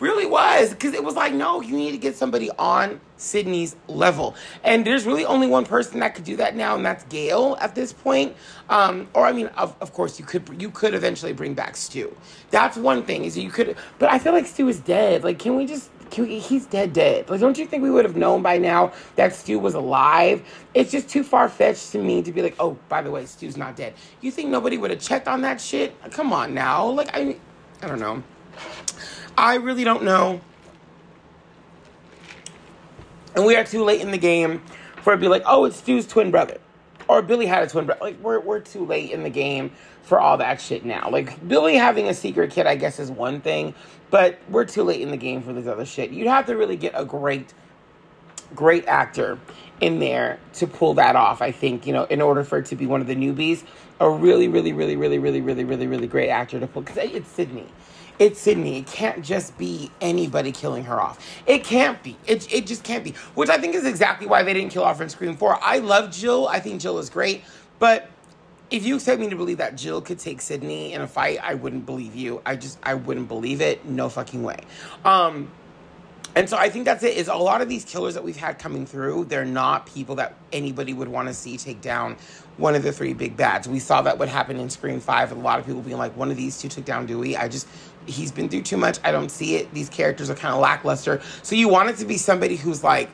really 0.00 0.26
was 0.26 0.70
because 0.70 0.94
it 0.94 1.04
was 1.04 1.14
like, 1.14 1.32
no, 1.32 1.60
you 1.60 1.76
need 1.76 1.92
to 1.92 1.98
get 1.98 2.16
somebody 2.16 2.50
on 2.58 3.00
Sidney's 3.16 3.76
level. 3.86 4.34
And 4.64 4.84
there's 4.86 5.04
really 5.04 5.24
only 5.24 5.46
one 5.46 5.64
person 5.64 6.00
that 6.00 6.14
could 6.14 6.24
do 6.24 6.36
that 6.36 6.56
now, 6.56 6.74
and 6.74 6.84
that's 6.84 7.04
Gale 7.04 7.56
at 7.60 7.74
this 7.74 7.92
point. 7.92 8.34
Um, 8.68 9.08
or 9.14 9.26
I 9.26 9.32
mean, 9.32 9.46
of, 9.48 9.76
of 9.80 9.92
course, 9.92 10.18
you 10.18 10.24
could 10.24 10.60
you 10.60 10.70
could 10.70 10.94
eventually 10.94 11.32
bring 11.32 11.54
back 11.54 11.76
Stu. 11.76 12.16
That's 12.50 12.76
one 12.76 13.04
thing 13.04 13.24
is 13.24 13.36
you 13.36 13.50
could, 13.50 13.76
but 13.98 14.10
I 14.10 14.18
feel 14.18 14.32
like 14.32 14.46
Stu 14.46 14.68
is 14.68 14.80
dead. 14.80 15.24
Like, 15.24 15.38
can 15.38 15.56
we 15.56 15.66
just? 15.66 15.90
Can 16.10 16.26
we, 16.26 16.40
he's 16.40 16.66
dead, 16.66 16.92
dead. 16.92 17.30
Like, 17.30 17.38
don't 17.38 17.56
you 17.56 17.66
think 17.66 17.84
we 17.84 17.90
would 17.90 18.04
have 18.04 18.16
known 18.16 18.42
by 18.42 18.58
now 18.58 18.92
that 19.14 19.32
Stu 19.32 19.60
was 19.60 19.74
alive? 19.74 20.42
It's 20.74 20.90
just 20.90 21.08
too 21.08 21.22
far 21.22 21.48
fetched 21.48 21.92
to 21.92 21.98
me 22.02 22.20
to 22.22 22.32
be 22.32 22.42
like, 22.42 22.56
oh, 22.58 22.76
by 22.88 23.00
the 23.00 23.12
way, 23.12 23.26
Stu's 23.26 23.56
not 23.56 23.76
dead. 23.76 23.94
You 24.20 24.32
think 24.32 24.48
nobody 24.48 24.76
would 24.76 24.90
have 24.90 24.98
checked 24.98 25.28
on 25.28 25.42
that 25.42 25.60
shit? 25.60 25.94
Come 26.10 26.32
on 26.32 26.52
now. 26.52 26.88
Like, 26.88 27.14
I, 27.14 27.36
I 27.80 27.86
don't 27.86 28.00
know. 28.00 28.24
I 29.40 29.54
really 29.54 29.84
don't 29.84 30.04
know. 30.04 30.38
And 33.34 33.46
we 33.46 33.56
are 33.56 33.64
too 33.64 33.82
late 33.84 34.02
in 34.02 34.10
the 34.10 34.18
game 34.18 34.62
for 35.00 35.14
it 35.14 35.16
to 35.16 35.20
be 35.20 35.28
like, 35.28 35.44
oh, 35.46 35.64
it's 35.64 35.76
Stu's 35.76 36.06
twin 36.06 36.30
brother. 36.30 36.58
Or 37.08 37.22
Billy 37.22 37.46
had 37.46 37.62
a 37.62 37.66
twin 37.66 37.86
brother. 37.86 38.04
Like, 38.04 38.20
we're, 38.20 38.38
we're 38.38 38.60
too 38.60 38.84
late 38.84 39.12
in 39.12 39.22
the 39.22 39.30
game 39.30 39.72
for 40.02 40.20
all 40.20 40.36
that 40.36 40.60
shit 40.60 40.84
now. 40.84 41.08
Like, 41.08 41.48
Billy 41.48 41.76
having 41.76 42.06
a 42.06 42.12
secret 42.12 42.50
kid, 42.50 42.66
I 42.66 42.76
guess, 42.76 43.00
is 43.00 43.10
one 43.10 43.40
thing. 43.40 43.74
But 44.10 44.38
we're 44.50 44.66
too 44.66 44.82
late 44.82 45.00
in 45.00 45.10
the 45.10 45.16
game 45.16 45.40
for 45.40 45.54
this 45.54 45.66
other 45.66 45.86
shit. 45.86 46.10
You'd 46.10 46.26
have 46.26 46.44
to 46.46 46.54
really 46.54 46.76
get 46.76 46.92
a 46.94 47.06
great, 47.06 47.54
great 48.54 48.86
actor 48.88 49.38
in 49.80 50.00
there 50.00 50.38
to 50.54 50.66
pull 50.66 50.92
that 50.94 51.16
off, 51.16 51.40
I 51.40 51.50
think, 51.50 51.86
you 51.86 51.94
know, 51.94 52.04
in 52.04 52.20
order 52.20 52.44
for 52.44 52.58
it 52.58 52.66
to 52.66 52.76
be 52.76 52.84
one 52.84 53.00
of 53.00 53.06
the 53.06 53.16
newbies. 53.16 53.64
A 54.00 54.10
really, 54.10 54.48
really, 54.48 54.74
really, 54.74 54.96
really, 54.96 55.18
really, 55.18 55.40
really, 55.40 55.64
really, 55.64 55.86
really 55.86 56.06
great 56.06 56.28
actor 56.28 56.60
to 56.60 56.66
pull. 56.66 56.82
Because 56.82 56.98
it's 57.10 57.30
Sidney 57.30 57.68
it's 58.20 58.38
Sidney. 58.38 58.78
It 58.78 58.86
can't 58.86 59.24
just 59.24 59.56
be 59.56 59.90
anybody 60.00 60.52
killing 60.52 60.84
her 60.84 61.00
off. 61.00 61.18
It 61.46 61.64
can't 61.64 62.00
be. 62.02 62.18
It, 62.26 62.52
it 62.52 62.66
just 62.66 62.84
can't 62.84 63.02
be. 63.02 63.12
Which 63.34 63.48
I 63.48 63.56
think 63.56 63.74
is 63.74 63.86
exactly 63.86 64.26
why 64.26 64.42
they 64.42 64.52
didn't 64.52 64.70
kill 64.70 64.84
off 64.84 65.00
in 65.00 65.08
Scream 65.08 65.36
4. 65.36 65.58
I 65.62 65.78
love 65.78 66.12
Jill. 66.12 66.46
I 66.46 66.60
think 66.60 66.82
Jill 66.82 66.98
is 66.98 67.08
great. 67.08 67.42
But 67.78 68.10
if 68.70 68.84
you 68.84 68.96
expect 68.96 69.20
me 69.22 69.30
to 69.30 69.36
believe 69.36 69.56
that 69.56 69.74
Jill 69.74 70.02
could 70.02 70.18
take 70.18 70.42
Sidney 70.42 70.92
in 70.92 71.00
a 71.00 71.08
fight, 71.08 71.38
I 71.42 71.54
wouldn't 71.54 71.86
believe 71.86 72.14
you. 72.14 72.42
I 72.44 72.56
just, 72.56 72.78
I 72.82 72.92
wouldn't 72.92 73.26
believe 73.26 73.62
it. 73.62 73.86
No 73.86 74.10
fucking 74.10 74.42
way. 74.42 74.58
Um, 75.02 75.50
and 76.36 76.48
so 76.48 76.56
I 76.56 76.70
think 76.70 76.84
that's 76.84 77.02
it. 77.02 77.16
Is 77.16 77.28
a 77.28 77.34
lot 77.34 77.60
of 77.60 77.68
these 77.68 77.84
killers 77.84 78.14
that 78.14 78.22
we've 78.22 78.36
had 78.36 78.58
coming 78.58 78.86
through, 78.86 79.24
they're 79.24 79.44
not 79.44 79.86
people 79.86 80.14
that 80.16 80.34
anybody 80.52 80.92
would 80.92 81.08
want 81.08 81.26
to 81.28 81.34
see 81.34 81.56
take 81.56 81.80
down 81.80 82.16
one 82.56 82.74
of 82.76 82.82
the 82.82 82.92
three 82.92 83.14
big 83.14 83.36
bads. 83.36 83.68
We 83.68 83.80
saw 83.80 84.02
that 84.02 84.18
what 84.18 84.28
happened 84.28 84.60
in 84.60 84.70
Scream 84.70 85.00
Five, 85.00 85.32
a 85.32 85.34
lot 85.34 85.58
of 85.58 85.66
people 85.66 85.82
being 85.82 85.98
like, 85.98 86.16
one 86.16 86.30
of 86.30 86.36
these 86.36 86.58
two 86.58 86.68
took 86.68 86.84
down 86.84 87.06
Dewey. 87.06 87.36
I 87.36 87.48
just 87.48 87.66
he's 88.06 88.32
been 88.32 88.48
through 88.48 88.62
too 88.62 88.76
much. 88.76 88.98
I 89.04 89.12
don't 89.12 89.30
see 89.30 89.56
it. 89.56 89.72
These 89.72 89.88
characters 89.88 90.30
are 90.30 90.34
kind 90.34 90.54
of 90.54 90.60
lackluster. 90.60 91.20
So 91.42 91.54
you 91.54 91.68
want 91.68 91.90
it 91.90 91.96
to 91.98 92.04
be 92.04 92.16
somebody 92.16 92.56
who's 92.56 92.82
like, 92.82 93.10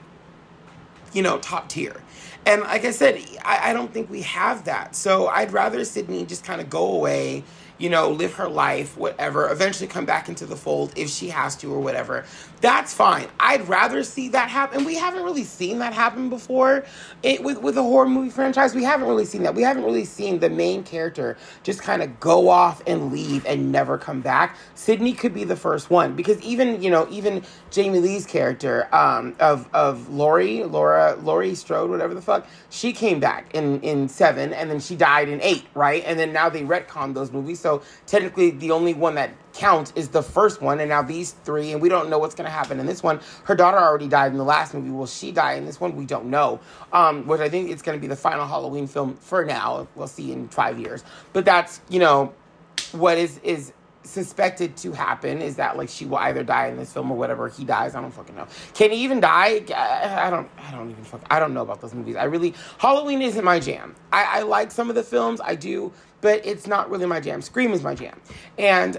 you 1.12 1.22
know, 1.22 1.38
top 1.38 1.68
tier. 1.68 2.02
And 2.44 2.62
like 2.62 2.84
I 2.84 2.92
said, 2.92 3.20
I, 3.44 3.70
I 3.70 3.72
don't 3.72 3.92
think 3.92 4.08
we 4.08 4.22
have 4.22 4.64
that. 4.64 4.94
So 4.94 5.26
I'd 5.28 5.52
rather 5.52 5.84
Sidney 5.84 6.24
just 6.24 6.44
kind 6.44 6.60
of 6.60 6.70
go 6.70 6.92
away 6.92 7.42
you 7.78 7.90
know, 7.90 8.10
live 8.10 8.34
her 8.34 8.48
life, 8.48 8.96
whatever, 8.96 9.50
eventually 9.50 9.86
come 9.86 10.06
back 10.06 10.28
into 10.28 10.46
the 10.46 10.56
fold 10.56 10.92
if 10.96 11.10
she 11.10 11.28
has 11.28 11.56
to 11.56 11.72
or 11.72 11.80
whatever. 11.80 12.24
That's 12.60 12.94
fine. 12.94 13.28
I'd 13.38 13.68
rather 13.68 14.02
see 14.02 14.28
that 14.30 14.48
happen. 14.48 14.84
We 14.84 14.94
haven't 14.96 15.24
really 15.24 15.44
seen 15.44 15.78
that 15.80 15.92
happen 15.92 16.30
before. 16.30 16.84
It 17.22 17.42
with 17.42 17.60
with 17.62 17.76
a 17.76 17.82
horror 17.82 18.08
movie 18.08 18.30
franchise, 18.30 18.74
we 18.74 18.84
haven't 18.84 19.06
really 19.06 19.26
seen 19.26 19.42
that. 19.42 19.54
We 19.54 19.62
haven't 19.62 19.84
really 19.84 20.04
seen 20.04 20.38
the 20.38 20.50
main 20.50 20.82
character 20.82 21.36
just 21.62 21.82
kind 21.82 22.02
of 22.02 22.18
go 22.18 22.48
off 22.48 22.82
and 22.86 23.12
leave 23.12 23.44
and 23.46 23.70
never 23.70 23.98
come 23.98 24.20
back. 24.22 24.56
Sidney 24.74 25.12
could 25.12 25.34
be 25.34 25.44
the 25.44 25.56
first 25.56 25.90
one 25.90 26.16
because 26.16 26.40
even, 26.42 26.82
you 26.82 26.90
know, 26.90 27.06
even 27.10 27.42
Jamie 27.70 28.00
Lee's 28.00 28.26
character 28.26 28.88
um, 28.94 29.36
of 29.38 29.68
of 29.74 30.08
Laurie, 30.08 30.64
Laura, 30.64 31.16
Laurie 31.22 31.54
Strode, 31.54 31.90
whatever 31.90 32.14
the 32.14 32.22
fuck, 32.22 32.46
she 32.70 32.92
came 32.92 33.20
back 33.20 33.54
in 33.54 33.80
in 33.82 34.08
7 34.08 34.52
and 34.54 34.70
then 34.70 34.80
she 34.80 34.96
died 34.96 35.28
in 35.28 35.40
8, 35.42 35.66
right? 35.74 36.02
And 36.06 36.18
then 36.18 36.32
now 36.32 36.48
they 36.48 36.62
retcon 36.62 37.14
those 37.14 37.32
movies 37.32 37.60
so 37.66 37.82
technically, 38.06 38.50
the 38.50 38.70
only 38.70 38.94
one 38.94 39.16
that 39.16 39.30
counts 39.52 39.92
is 39.96 40.10
the 40.10 40.22
first 40.22 40.62
one, 40.62 40.78
and 40.78 40.88
now 40.88 41.02
these 41.02 41.32
three, 41.32 41.72
and 41.72 41.82
we 41.82 41.88
don't 41.88 42.08
know 42.08 42.16
what's 42.16 42.36
going 42.36 42.44
to 42.44 42.50
happen 42.52 42.78
in 42.78 42.86
this 42.86 43.02
one. 43.02 43.18
Her 43.42 43.56
daughter 43.56 43.76
already 43.76 44.06
died 44.06 44.30
in 44.30 44.38
the 44.38 44.44
last 44.44 44.72
movie. 44.72 44.90
Will 44.90 45.08
she 45.08 45.32
die 45.32 45.54
in 45.54 45.66
this 45.66 45.80
one? 45.80 45.96
We 45.96 46.06
don't 46.06 46.26
know. 46.26 46.60
Um, 46.92 47.26
which 47.26 47.40
I 47.40 47.48
think 47.48 47.70
it's 47.70 47.82
going 47.82 47.98
to 47.98 48.00
be 48.00 48.06
the 48.06 48.14
final 48.14 48.46
Halloween 48.46 48.86
film 48.86 49.16
for 49.16 49.44
now. 49.44 49.88
We'll 49.96 50.06
see 50.06 50.30
in 50.30 50.46
five 50.46 50.78
years. 50.78 51.02
But 51.32 51.44
that's 51.44 51.80
you 51.88 51.98
know 51.98 52.32
what 52.92 53.18
is 53.18 53.38
is 53.38 53.72
suspected 54.06 54.76
to 54.78 54.92
happen 54.92 55.42
is 55.42 55.56
that 55.56 55.76
like 55.76 55.88
she 55.88 56.06
will 56.06 56.18
either 56.18 56.42
die 56.42 56.68
in 56.68 56.76
this 56.76 56.92
film 56.92 57.10
or 57.10 57.16
whatever 57.16 57.48
he 57.48 57.64
dies. 57.64 57.94
I 57.94 58.00
don't 58.00 58.12
fucking 58.12 58.34
know. 58.34 58.46
Can 58.74 58.90
he 58.90 58.98
even 58.98 59.20
die? 59.20 59.64
I 59.74 60.30
don't. 60.30 60.48
I 60.58 60.70
don't 60.72 60.90
even 60.90 61.04
fuck. 61.04 61.22
I 61.30 61.38
don't 61.38 61.54
know 61.54 61.62
about 61.62 61.80
those 61.80 61.94
movies. 61.94 62.16
I 62.16 62.24
really 62.24 62.54
Halloween 62.78 63.22
isn't 63.22 63.44
my 63.44 63.60
jam. 63.60 63.94
I, 64.12 64.38
I 64.38 64.42
like 64.42 64.70
some 64.70 64.88
of 64.88 64.94
the 64.94 65.02
films. 65.02 65.40
I 65.42 65.54
do, 65.54 65.92
but 66.20 66.44
it's 66.46 66.66
not 66.66 66.90
really 66.90 67.06
my 67.06 67.20
jam. 67.20 67.42
Scream 67.42 67.72
is 67.72 67.82
my 67.82 67.94
jam, 67.94 68.20
and 68.58 68.98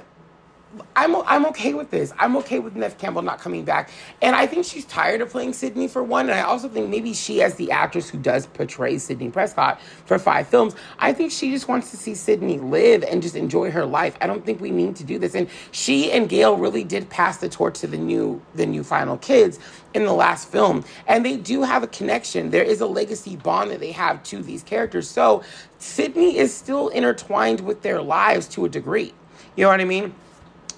I'm 0.95 1.15
I'm 1.15 1.45
okay 1.47 1.73
with 1.73 1.91
this. 1.91 2.13
I'm 2.19 2.35
okay 2.37 2.59
with 2.59 2.75
Neve 2.75 2.97
Campbell 2.97 3.21
not 3.21 3.39
coming 3.39 3.63
back, 3.63 3.89
and 4.21 4.35
I 4.35 4.47
think 4.47 4.65
she's 4.65 4.85
tired 4.85 5.21
of 5.21 5.29
playing 5.29 5.53
Sidney 5.53 5.87
for 5.87 6.03
one. 6.03 6.29
And 6.29 6.37
I 6.37 6.41
also 6.41 6.69
think 6.69 6.89
maybe 6.89 7.13
she, 7.13 7.41
as 7.41 7.55
the 7.55 7.71
actress 7.71 8.09
who 8.09 8.17
does 8.17 8.47
portray 8.47 8.97
Sidney 8.97 9.29
Prescott 9.29 9.79
for 10.05 10.19
five 10.19 10.47
films, 10.47 10.75
I 10.99 11.13
think 11.13 11.31
she 11.31 11.51
just 11.51 11.67
wants 11.67 11.91
to 11.91 11.97
see 11.97 12.15
Sidney 12.15 12.59
live 12.59 13.03
and 13.03 13.21
just 13.21 13.35
enjoy 13.35 13.71
her 13.71 13.85
life. 13.85 14.17
I 14.21 14.27
don't 14.27 14.45
think 14.45 14.59
we 14.59 14.71
need 14.71 14.95
to 14.97 15.03
do 15.03 15.19
this. 15.19 15.35
And 15.35 15.49
she 15.71 16.11
and 16.11 16.27
Gale 16.27 16.57
really 16.57 16.83
did 16.83 17.09
pass 17.09 17.37
the 17.37 17.49
torch 17.49 17.79
to 17.79 17.87
the 17.87 17.97
new 17.97 18.41
the 18.55 18.65
new 18.65 18.83
final 18.83 19.17
kids 19.17 19.59
in 19.93 20.05
the 20.05 20.13
last 20.13 20.49
film, 20.49 20.83
and 21.07 21.25
they 21.25 21.37
do 21.37 21.63
have 21.63 21.83
a 21.83 21.87
connection. 21.87 22.51
There 22.51 22.63
is 22.63 22.81
a 22.81 22.87
legacy 22.87 23.35
bond 23.35 23.71
that 23.71 23.79
they 23.79 23.91
have 23.91 24.23
to 24.23 24.41
these 24.43 24.63
characters. 24.63 25.09
So 25.09 25.43
Sidney 25.79 26.37
is 26.37 26.53
still 26.53 26.89
intertwined 26.89 27.61
with 27.61 27.81
their 27.81 28.01
lives 28.01 28.47
to 28.49 28.65
a 28.65 28.69
degree. 28.69 29.13
You 29.55 29.63
know 29.63 29.69
what 29.69 29.81
I 29.81 29.85
mean? 29.85 30.13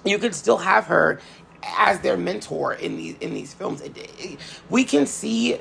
You 0.05 0.17
could 0.17 0.35
still 0.35 0.57
have 0.57 0.85
her 0.85 1.19
as 1.63 1.99
their 1.99 2.17
mentor 2.17 2.73
in 2.73 2.97
these 2.97 3.17
in 3.19 3.33
these 3.33 3.53
films. 3.53 3.81
It, 3.81 3.97
it, 3.97 4.39
we 4.69 4.83
can 4.83 5.05
see 5.05 5.59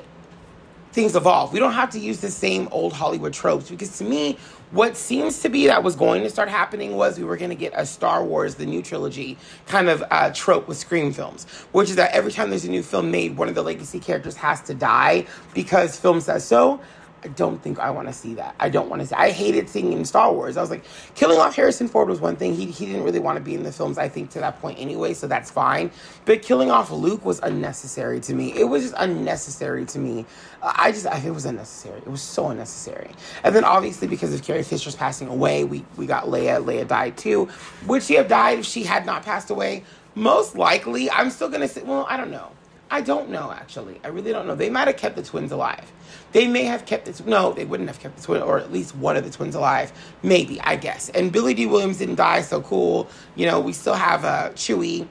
things 0.91 1.15
evolve. 1.15 1.53
We 1.53 1.59
don't 1.59 1.73
have 1.73 1.91
to 1.91 1.99
use 1.99 2.19
the 2.19 2.31
same 2.31 2.67
old 2.71 2.93
Hollywood 2.93 3.33
tropes 3.33 3.69
because 3.69 3.97
to 3.99 4.03
me, 4.03 4.37
what 4.71 4.97
seems 4.97 5.41
to 5.41 5.49
be 5.49 5.67
that 5.67 5.83
was 5.83 5.95
going 5.95 6.23
to 6.23 6.29
start 6.29 6.49
happening 6.49 6.95
was 6.95 7.17
we 7.17 7.23
were 7.23 7.37
going 7.37 7.49
to 7.49 7.55
get 7.55 7.73
a 7.75 7.85
Star 7.85 8.23
Wars, 8.23 8.55
the 8.55 8.65
new 8.65 8.81
trilogy, 8.81 9.37
kind 9.67 9.89
of 9.89 10.03
uh, 10.11 10.31
trope 10.33 10.67
with 10.67 10.77
Scream 10.77 11.11
films, 11.13 11.45
which 11.71 11.89
is 11.89 11.95
that 11.97 12.11
every 12.11 12.31
time 12.31 12.49
there's 12.49 12.65
a 12.65 12.69
new 12.69 12.83
film 12.83 13.11
made, 13.11 13.37
one 13.37 13.49
of 13.49 13.55
the 13.55 13.63
legacy 13.63 13.99
characters 13.99 14.35
has 14.35 14.61
to 14.63 14.73
die 14.73 15.25
because 15.53 15.97
film 15.97 16.21
says 16.21 16.43
so. 16.45 16.79
I 17.23 17.27
don't 17.29 17.61
think 17.61 17.79
I 17.79 17.91
want 17.91 18.07
to 18.07 18.13
see 18.13 18.35
that. 18.35 18.55
I 18.59 18.69
don't 18.69 18.89
want 18.89 19.01
to 19.01 19.07
see. 19.07 19.15
I 19.15 19.31
hated 19.31 19.69
seeing 19.69 19.93
in 19.93 20.05
Star 20.05 20.33
Wars. 20.33 20.57
I 20.57 20.61
was 20.61 20.69
like, 20.69 20.83
killing 21.15 21.39
off 21.39 21.55
Harrison 21.55 21.87
Ford 21.87 22.07
was 22.09 22.21
one 22.21 22.35
thing. 22.35 22.55
He 22.55 22.67
he 22.67 22.85
didn't 22.85 23.03
really 23.03 23.19
want 23.19 23.37
to 23.37 23.43
be 23.43 23.55
in 23.55 23.63
the 23.63 23.71
films. 23.71 23.97
I 23.97 24.09
think 24.09 24.29
to 24.31 24.39
that 24.39 24.61
point 24.61 24.79
anyway, 24.79 25.13
so 25.13 25.27
that's 25.27 25.51
fine. 25.51 25.91
But 26.25 26.41
killing 26.41 26.71
off 26.71 26.91
Luke 26.91 27.25
was 27.25 27.39
unnecessary 27.41 28.19
to 28.21 28.33
me. 28.33 28.53
It 28.57 28.65
was 28.65 28.83
just 28.83 28.95
unnecessary 28.97 29.85
to 29.87 29.99
me. 29.99 30.25
I 30.61 30.91
just 30.91 31.07
I, 31.07 31.19
it 31.19 31.33
was 31.33 31.45
unnecessary. 31.45 31.99
It 31.99 32.07
was 32.07 32.21
so 32.21 32.47
unnecessary. 32.49 33.11
And 33.43 33.55
then 33.55 33.63
obviously 33.63 34.07
because 34.07 34.33
of 34.33 34.43
Carrie 34.43 34.63
Fisher's 34.63 34.95
passing 34.95 35.27
away, 35.27 35.63
we 35.65 35.85
we 35.97 36.05
got 36.05 36.25
Leia. 36.25 36.63
Leia 36.63 36.87
died 36.87 37.17
too. 37.17 37.49
Would 37.87 38.03
she 38.03 38.15
have 38.15 38.27
died 38.27 38.59
if 38.59 38.65
she 38.65 38.83
had 38.83 39.05
not 39.05 39.23
passed 39.23 39.49
away? 39.49 39.83
Most 40.15 40.55
likely. 40.55 41.09
I'm 41.11 41.29
still 41.29 41.49
gonna 41.49 41.67
say. 41.67 41.83
Well, 41.83 42.05
I 42.09 42.17
don't 42.17 42.31
know. 42.31 42.51
I 42.91 43.01
don't 43.01 43.29
know 43.29 43.51
actually. 43.51 43.99
I 44.03 44.07
really 44.07 44.31
don't 44.31 44.47
know. 44.47 44.55
They 44.55 44.69
might 44.69 44.87
have 44.87 44.97
kept 44.97 45.15
the 45.15 45.23
twins 45.23 45.51
alive. 45.51 45.91
They 46.31 46.47
may 46.47 46.63
have 46.63 46.85
kept 46.85 47.05
the 47.05 47.29
no, 47.29 47.53
they 47.53 47.65
wouldn't 47.65 47.89
have 47.89 47.99
kept 47.99 48.17
the 48.17 48.23
twin 48.23 48.41
or 48.41 48.57
at 48.59 48.71
least 48.71 48.95
one 48.95 49.15
of 49.15 49.23
the 49.23 49.29
twins 49.29 49.55
alive. 49.55 49.91
Maybe 50.23 50.59
I 50.61 50.75
guess. 50.75 51.09
And 51.09 51.31
Billy 51.31 51.53
Dee 51.53 51.65
Williams 51.65 51.97
didn't 51.97 52.15
die, 52.15 52.41
so 52.41 52.61
cool. 52.61 53.07
You 53.35 53.45
know, 53.45 53.59
we 53.59 53.73
still 53.73 53.93
have 53.93 54.25
uh, 54.25 54.49
Chewie, 54.51 55.07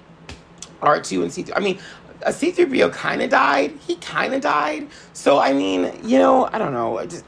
R 0.82 1.00
two 1.00 1.22
and 1.22 1.32
C 1.32 1.42
three. 1.42 1.54
I 1.54 1.60
mean, 1.60 1.78
a 2.22 2.32
C 2.32 2.50
three 2.50 2.66
PO 2.66 2.90
kind 2.90 3.22
of 3.22 3.30
died. 3.30 3.72
He 3.86 3.96
kind 3.96 4.34
of 4.34 4.40
died. 4.40 4.88
So 5.12 5.38
I 5.38 5.52
mean, 5.52 5.92
you 6.02 6.18
know, 6.18 6.48
I 6.52 6.58
don't 6.58 6.72
know. 6.72 6.98
I 6.98 7.06
just. 7.06 7.24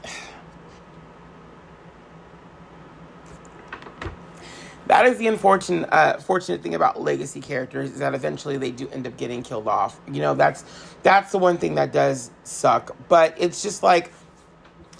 That 4.91 5.05
is 5.05 5.17
the 5.17 5.27
unfortunate 5.27 5.87
uh, 5.89 6.17
fortunate 6.17 6.61
thing 6.61 6.75
about 6.75 7.01
legacy 7.01 7.39
characters 7.39 7.91
is 7.91 7.99
that 7.99 8.13
eventually 8.13 8.57
they 8.57 8.71
do 8.71 8.89
end 8.89 9.07
up 9.07 9.15
getting 9.15 9.41
killed 9.41 9.69
off. 9.69 10.01
You 10.05 10.19
know, 10.19 10.33
that's 10.33 10.65
that's 11.01 11.31
the 11.31 11.37
one 11.37 11.57
thing 11.57 11.75
that 11.75 11.93
does 11.93 12.29
suck. 12.43 12.93
But 13.07 13.33
it's 13.37 13.63
just 13.63 13.83
like 13.83 14.11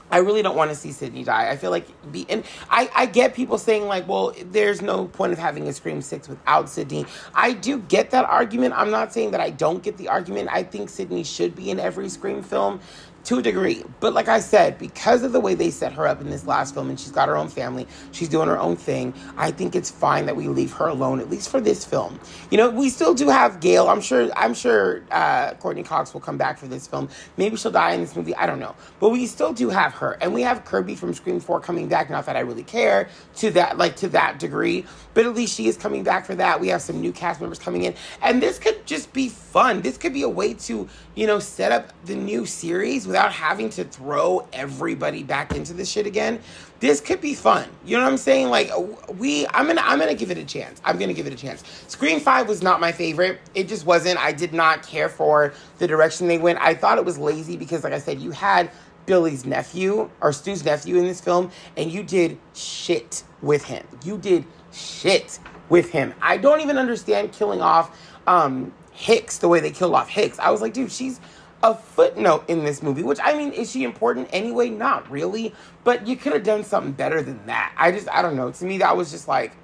I 0.10 0.20
really 0.20 0.42
don't 0.44 0.56
want 0.56 0.72
to 0.72 0.78
see 0.78 0.94
Sidney 0.94 1.26
die. 1.26 1.50
I 1.50 1.58
feel 1.58 1.72
like 1.72 1.88
be 2.10 2.26
and 2.30 2.46
I, 2.70 2.90
I 2.96 3.06
get 3.06 3.36
people 3.36 3.58
saying 3.58 3.86
like, 3.86 4.08
well, 4.08 4.34
there's 4.46 4.82
no 4.82 5.08
point 5.08 5.34
of 5.34 5.40
having 5.40 5.68
a 5.68 5.74
Scream 5.74 6.02
Six 6.02 6.30
without 6.30 6.70
Sidney. 6.70 7.06
I 7.36 7.52
do 7.52 7.80
get 7.80 8.12
that 8.12 8.24
argument. 8.24 8.74
I'm 8.78 8.92
not 8.92 9.12
saying 9.12 9.32
that 9.32 9.42
I 9.42 9.50
don't 9.50 9.84
get 9.84 9.98
the 9.98 10.08
argument. 10.08 10.48
I 10.54 10.64
think 10.64 10.90
Sidney 10.90 11.26
should 11.26 11.54
be 11.54 11.70
in 11.70 11.82
every 11.82 12.08
Scream 12.08 12.44
film 12.44 12.80
to 13.26 13.38
a 13.38 13.42
degree. 13.42 13.84
But 14.00 14.14
like 14.14 14.28
I 14.28 14.40
said, 14.40 14.78
because 14.78 15.24
of 15.24 15.32
the 15.32 15.40
way 15.40 15.54
they 15.54 15.70
set 15.70 15.94
her 15.94 16.08
up 16.08 16.22
in 16.22 16.30
this 16.30 16.46
last 16.46 16.74
film 16.74 16.90
and 16.90 17.00
she's 17.00 17.12
got 17.12 17.28
her 17.30 17.38
own 17.38 17.50
family, 17.50 17.88
she's 18.12 18.30
doing 18.30 18.48
her 18.48 18.60
own 18.60 18.76
thing, 18.76 19.14
I 19.38 19.52
think 19.52 19.76
it's 19.76 19.92
fine 19.92 20.26
that 20.26 20.36
we 20.36 20.48
leave 20.48 20.72
her 20.74 20.88
alone, 20.88 21.20
at 21.20 21.30
least 21.30 21.50
for 21.50 21.62
this 21.62 21.86
film. 21.86 22.20
You 22.50 22.58
know, 22.58 22.70
we 22.70 22.90
still 22.90 23.14
do 23.14 23.30
have 23.30 23.60
Gale. 23.60 23.88
I'm 23.88 24.02
sure 24.02 24.30
I'm 24.36 24.54
sure 24.54 25.04
uh, 25.12 25.54
Courteney 25.56 25.84
Cox 25.84 26.14
will 26.14 26.22
come 26.22 26.38
back 26.38 26.58
for 26.58 26.68
this 26.68 26.88
film. 26.88 27.10
Maybe 27.38 27.56
she'll 27.56 27.72
die 27.72 27.94
in 27.94 28.02
this 28.02 28.16
movie. 28.16 28.36
I 28.36 28.46
don't 28.46 28.60
know. 28.60 28.76
But 29.00 29.10
we 29.10 29.28
still 29.28 29.54
do 29.54 29.70
have 29.70 29.94
her. 29.96 30.18
And 30.22 30.34
we 30.34 30.42
have 30.42 30.66
Kirby 30.66 30.96
from 30.96 31.14
Scream 31.14 31.40
4 31.40 31.60
coming 31.60 31.88
back. 31.88 32.10
Not 32.10 32.26
that 32.26 32.36
I 32.36 32.42
really 32.42 32.64
care 32.64 33.10
to 33.38 33.52
that 33.52 33.78
like 33.78 33.96
to 33.98 34.08
that 34.10 34.40
degree. 34.40 34.86
But 35.14 35.26
at 35.26 35.36
least 35.36 35.56
she 35.56 35.68
is 35.68 35.78
coming 35.78 36.04
back 36.04 36.26
for 36.26 36.36
that. 36.36 36.60
We 36.60 36.70
have 36.70 36.82
some 36.82 37.02
new 37.02 37.12
cast 37.12 37.42
members 37.42 37.60
coming 37.60 37.84
in. 37.84 37.94
And 38.22 38.42
this 38.42 38.58
could 38.58 38.86
just 38.86 39.14
be 39.14 39.30
fun. 39.30 39.82
This 39.82 39.98
could 39.98 40.14
be 40.14 40.24
a 40.24 40.30
way 40.30 40.54
to, 40.54 40.88
you 41.16 41.28
know, 41.28 41.40
set 41.40 41.72
up 41.72 41.94
the 42.06 42.16
new 42.16 42.46
series 42.46 43.08
without 43.12 43.34
having 43.34 43.70
to 43.70 43.84
throw 43.84 44.48
everybody 44.54 45.22
back 45.22 45.54
into 45.54 45.74
this 45.74 45.92
shit 45.92 46.08
again. 46.08 46.40
This 46.80 47.02
could 47.02 47.20
be 47.20 47.34
fun. 47.34 47.68
You 47.84 47.98
know 47.98 48.04
what 48.04 48.12
I'm 48.12 48.18
saying? 48.18 48.50
Like 48.50 48.72
we 49.18 49.46
I'm 49.48 49.68
gonna 49.68 49.82
I'm 49.84 50.00
gonna 50.00 50.16
give 50.16 50.32
it 50.32 50.38
a 50.38 50.46
chance. 50.46 50.82
I'm 50.86 50.98
gonna 50.98 51.14
give 51.14 51.28
it 51.28 51.34
a 51.34 51.36
chance. 51.36 51.62
Scream 51.90 52.22
5 52.22 52.48
was 52.48 52.64
not 52.64 52.80
my 52.80 52.94
favorite. 52.94 53.40
It 53.54 53.68
just 53.68 53.86
wasn't. 53.86 54.18
I 54.18 54.32
did 54.32 54.54
not 54.54 54.82
care 54.88 55.10
for 55.10 55.54
the 55.78 55.88
direction 55.88 56.30
they 56.30 56.38
went. 56.38 56.60
I 56.62 56.74
thought 56.74 56.98
it 56.98 57.04
was 57.04 57.18
lazy 57.18 57.58
because 57.58 57.84
like 57.84 57.92
I 57.92 58.00
said, 58.00 58.22
you 58.22 58.32
had 58.32 58.72
Billy's 59.06 59.46
nephew 59.46 60.10
or 60.22 60.32
Stu's 60.32 60.64
nephew 60.64 60.96
in 60.96 61.06
this 61.06 61.20
film, 61.20 61.52
and 61.76 61.92
you 61.92 62.04
did 62.04 62.38
shit 62.54 63.24
with 63.42 63.66
him. 63.66 63.86
You 64.06 64.18
did 64.18 64.46
shit 64.72 65.38
with 65.68 65.90
him. 65.90 66.14
I 66.22 66.38
don't 66.38 66.62
even 66.62 66.78
understand 66.78 67.34
killing 67.34 67.62
off 67.62 68.00
um, 68.26 68.74
Hicks 68.94 69.40
the 69.40 69.50
way 69.50 69.60
they 69.60 69.72
killed 69.72 69.96
off 69.96 70.08
Hicks. 70.08 70.40
I 70.40 70.50
was 70.50 70.62
like, 70.62 70.74
dude, 70.74 70.92
she's 70.94 71.20
a 71.64 71.76
footnote 71.76 72.46
in 72.48 72.64
this 72.64 72.82
movie, 72.82 73.04
which 73.04 73.20
I 73.24 73.38
mean, 73.38 73.52
is 73.52 73.72
she 73.72 73.84
important 73.84 74.30
anyway? 74.32 74.70
Not 74.70 75.10
really, 75.12 75.54
but 75.84 76.08
you 76.08 76.16
could 76.16 76.34
have 76.34 76.44
done 76.44 76.64
something 76.64 76.92
better 76.92 77.22
than 77.22 77.46
that. 77.46 77.74
I 77.78 77.92
just, 77.92 78.10
I 78.10 78.22
don't 78.22 78.36
know. 78.36 78.52
To 78.52 78.66
me, 78.66 78.80
that 78.80 78.98
was 78.98 79.12
just 79.12 79.28
like, 79.28 79.56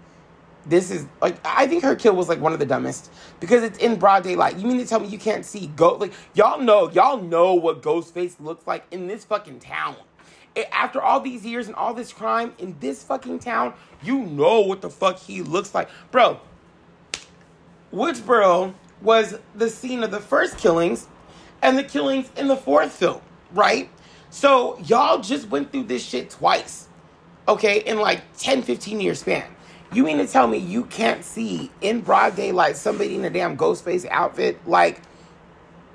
this 0.66 0.92
is 0.92 1.08
like, 1.22 1.38
I 1.46 1.66
think 1.68 1.84
her 1.84 1.96
kill 1.96 2.16
was 2.16 2.28
like 2.28 2.40
one 2.40 2.54
of 2.54 2.60
the 2.60 2.66
dumbest 2.66 3.12
because 3.40 3.64
it's 3.64 3.80
in 3.80 3.98
broad 3.98 4.24
daylight. 4.24 4.58
You 4.58 4.68
mean 4.68 4.78
to 4.80 4.86
tell 4.86 5.00
me 5.00 5.08
you 5.08 5.18
can't 5.18 5.46
see 5.46 5.68
Ghost? 5.76 6.02
Like, 6.02 6.14
y'all 6.34 6.60
know, 6.60 6.92
y'all 6.92 7.22
know 7.22 7.54
what 7.54 7.82
Ghostface 7.82 8.40
looks 8.40 8.68
like 8.68 8.86
in 8.92 9.08
this 9.08 9.24
fucking 9.24 9.60
town. 9.60 9.96
After 10.72 11.02
all 11.02 11.20
these 11.20 11.46
years 11.46 11.68
and 11.68 11.76
all 11.76 11.94
this 11.94 12.12
crime 12.12 12.54
in 12.58 12.76
this 12.80 13.04
fucking 13.04 13.40
town, 13.40 13.76
you 14.02 14.20
know 14.20 14.62
what 14.62 14.82
the 14.82 14.90
fuck 14.90 15.20
he 15.20 15.42
looks 15.42 15.74
like. 15.74 15.88
Bro, 16.12 16.42
Woodsboro 17.94 18.74
was 19.02 19.38
the 19.56 19.70
scene 19.70 20.04
of 20.04 20.12
the 20.12 20.20
first 20.20 20.58
killings 20.58 21.08
and 21.62 21.78
the 21.78 21.84
killings 21.84 22.30
in 22.38 22.48
the 22.48 22.56
fourth 22.56 22.92
film, 22.92 23.22
right? 23.52 23.90
So 24.30 24.78
y'all 24.80 25.20
just 25.20 25.50
went 25.50 25.72
through 25.72 25.84
this 25.84 26.04
shit 26.04 26.30
twice, 26.30 26.88
okay, 27.48 27.80
in 27.80 28.00
like 28.00 28.22
10, 28.38 28.62
15 28.62 29.00
year 29.00 29.16
span. 29.16 29.46
You 29.94 30.04
mean 30.04 30.18
to 30.18 30.28
tell 30.28 30.48
me 30.48 30.58
you 30.58 30.84
can't 30.86 31.24
see 31.24 31.72
in 31.82 32.02
broad 32.02 32.36
daylight 32.36 32.76
somebody 32.76 33.16
in 33.16 33.24
a 33.24 33.30
damn 33.30 33.56
ghost 33.56 33.86
face 33.86 34.06
outfit? 34.10 34.60
Like, 34.68 35.02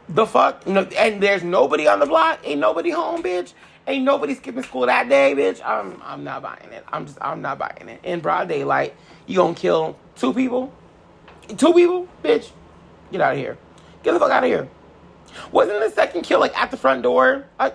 the 0.09 0.27
fuck? 0.27 0.67
No, 0.67 0.83
and 0.83 1.23
there's 1.23 1.43
nobody 1.43 1.87
on 1.87 2.01
the 2.01 2.07
block? 2.07 2.41
Ain't 2.45 2.61
nobody 2.61 2.91
home, 2.91 3.23
bitch? 3.23 3.53
Ain't 3.87 4.05
nobody 4.05 4.35
skipping 4.35 4.63
school 4.63 4.87
that 4.87 5.09
day, 5.09 5.35
bitch? 5.37 5.61
I'm, 5.65 6.01
I'm 6.05 6.25
not 6.25 6.43
buying 6.43 6.73
it. 6.73 6.85
I'm 6.91 7.05
just, 7.05 7.19
I'm 7.21 7.43
not 7.43 7.59
buying 7.59 7.89
it. 7.89 8.01
In 8.03 8.21
broad 8.21 8.49
daylight, 8.49 8.95
you 9.27 9.37
gonna 9.37 9.55
kill 9.55 9.99
two 10.17 10.33
people? 10.33 10.73
Two 11.57 11.75
people? 11.75 12.09
Bitch, 12.23 12.51
get 13.11 13.21
out 13.21 13.33
of 13.33 13.39
here. 13.39 13.59
Get 14.03 14.13
the 14.13 14.21
fuck 14.21 14.31
out 14.31 14.45
of 14.45 14.49
here. 14.49 14.69
Wasn't 15.51 15.81
the 15.81 15.91
second 15.91 16.23
kill 16.23 16.41
like 16.41 16.57
at 16.59 16.71
the 16.71 16.77
front 16.77 17.03
door? 17.03 17.47
I, 17.59 17.73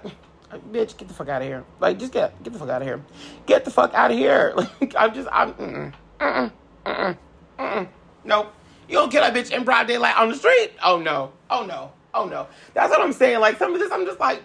I, 0.52 0.58
bitch, 0.58 0.98
get 0.98 1.08
the 1.08 1.14
fuck 1.14 1.30
out 1.30 1.42
of 1.42 1.48
here. 1.48 1.64
Like, 1.80 2.00
just 2.00 2.12
get 2.12 2.42
get 2.44 2.54
the 2.54 2.60
fuck 2.60 2.70
out 2.70 2.82
of 2.82 2.88
here. 2.88 3.04
Get 3.46 3.66
the 3.66 3.72
fuck 3.72 3.94
out 3.94 4.12
of 4.12 4.18
here. 4.18 4.54
Like, 4.80 4.96
I'm 4.98 5.14
just, 5.14 5.28
I'm, 5.32 5.54
mm-mm, 5.54 5.94
mm-mm, 6.20 6.52
mm-mm, 6.86 7.18
mm-mm. 7.60 7.88
Nope. 8.24 8.54
You 8.88 8.96
don't 8.96 9.12
kill 9.12 9.22
that 9.22 9.34
bitch 9.34 9.52
in 9.52 9.64
broad 9.64 9.88
daylight 9.88 10.18
on 10.18 10.30
the 10.30 10.36
street? 10.36 10.72
Oh 10.84 11.00
no. 11.00 11.32
Oh 11.50 11.66
no. 11.66 11.92
Oh 12.14 12.26
no. 12.26 12.48
That's 12.74 12.90
what 12.90 13.02
I'm 13.02 13.14
saying. 13.14 13.40
Like, 13.40 13.58
some 13.58 13.74
of 13.74 13.80
this, 13.80 13.92
I'm 13.92 14.06
just 14.06 14.20
like, 14.20 14.42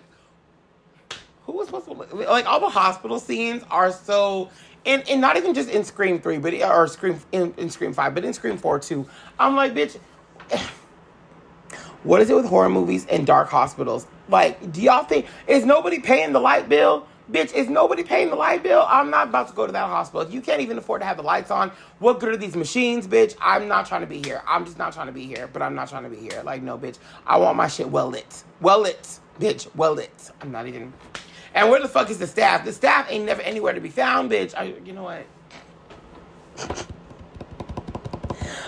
who 1.45 1.53
was 1.53 1.67
supposed 1.67 1.87
to, 1.87 1.93
like, 1.93 2.47
all 2.47 2.61
the 2.61 2.69
hospital 2.69 3.19
scenes 3.19 3.63
are 3.71 3.93
so 3.93 4.51
and 4.85 5.09
and 5.09 5.21
not 5.21 5.37
even 5.37 5.55
just 5.55 5.69
in 5.69 5.85
Scream 5.85 6.21
three, 6.21 6.39
but 6.39 6.55
or 6.55 6.87
Scream 6.89 7.21
in, 7.33 7.55
in 7.57 7.71
Scream 7.71 7.93
five, 7.93 8.15
but 8.15 8.25
in 8.25 8.33
Scream 8.33 8.59
four 8.59 8.79
too. 8.79 9.07
I'm 9.39 9.55
like, 9.55 9.75
bitch, 9.75 9.99
what 12.05 12.21
is 12.21 12.31
it 12.31 12.35
with 12.35 12.47
horror 12.47 12.69
movies 12.69 13.07
and 13.07 13.27
dark 13.27 13.49
hospitals? 13.49 14.07
Like, 14.29 14.73
do 14.73 14.81
y'all 14.83 15.05
think 15.05 15.27
is 15.47 15.65
nobody 15.65 16.01
paying 16.01 16.33
the 16.33 16.41
light 16.41 16.69
bill? 16.69 17.07
Bitch, 17.31 17.55
is 17.55 17.69
nobody 17.69 18.03
paying 18.03 18.31
the 18.31 18.37
light 18.37 18.63
bill? 18.63 18.85
I'm 18.89 19.09
not 19.09 19.29
about 19.29 19.49
to 19.49 19.55
go 19.55 19.65
to 19.65 19.73
that 19.73 19.87
hospital. 19.87 20.21
If 20.23 20.35
you 20.35 20.41
can't 20.41 20.61
even 20.61 20.77
afford 20.77 21.01
to 21.01 21.07
have 21.07 21.17
the 21.17 21.23
lights 21.23 21.51
on, 21.51 21.71
what 21.99 22.19
good 22.21 22.31
are 22.31 22.37
these 22.37 22.57
machines, 22.57 23.07
bitch? 23.07 23.37
I'm 23.41 23.69
not 23.69 23.87
trying 23.87 24.01
to 24.03 24.07
be 24.07 24.21
here. 24.21 24.43
I'm 24.47 24.65
just 24.65 24.77
not 24.77 24.93
trying 24.93 25.07
to 25.07 25.13
be 25.13 25.25
here, 25.25 25.49
but 25.53 25.63
I'm 25.63 25.75
not 25.75 25.89
trying 25.89 26.03
to 26.03 26.11
be 26.11 26.17
here. 26.17 26.43
Like, 26.45 26.63
no, 26.63 26.77
bitch. 26.77 26.99
I 27.27 27.39
want 27.39 27.57
my 27.57 27.69
shit 27.69 27.89
well 27.89 28.09
lit. 28.09 28.43
Well 28.61 28.81
lit. 28.83 29.19
Bitch, 29.41 29.69
well 29.77 29.95
lit. 29.95 30.31
I'm 30.41 30.51
not 30.51 30.67
even. 30.67 30.93
And 31.55 31.71
where 31.71 31.81
the 31.81 31.89
fuck 31.89 32.11
is 32.11 32.19
the 32.19 32.27
staff? 32.27 32.65
The 32.65 32.73
staff 32.73 33.07
ain't 33.09 33.25
never 33.25 33.43
anywhere 33.43 33.73
to 33.73 33.81
be 33.81 33.91
found, 33.91 34.31
bitch. 34.31 34.55
I, 34.57 34.75
you 34.85 34.93
know 34.93 35.05
what? 35.05 35.25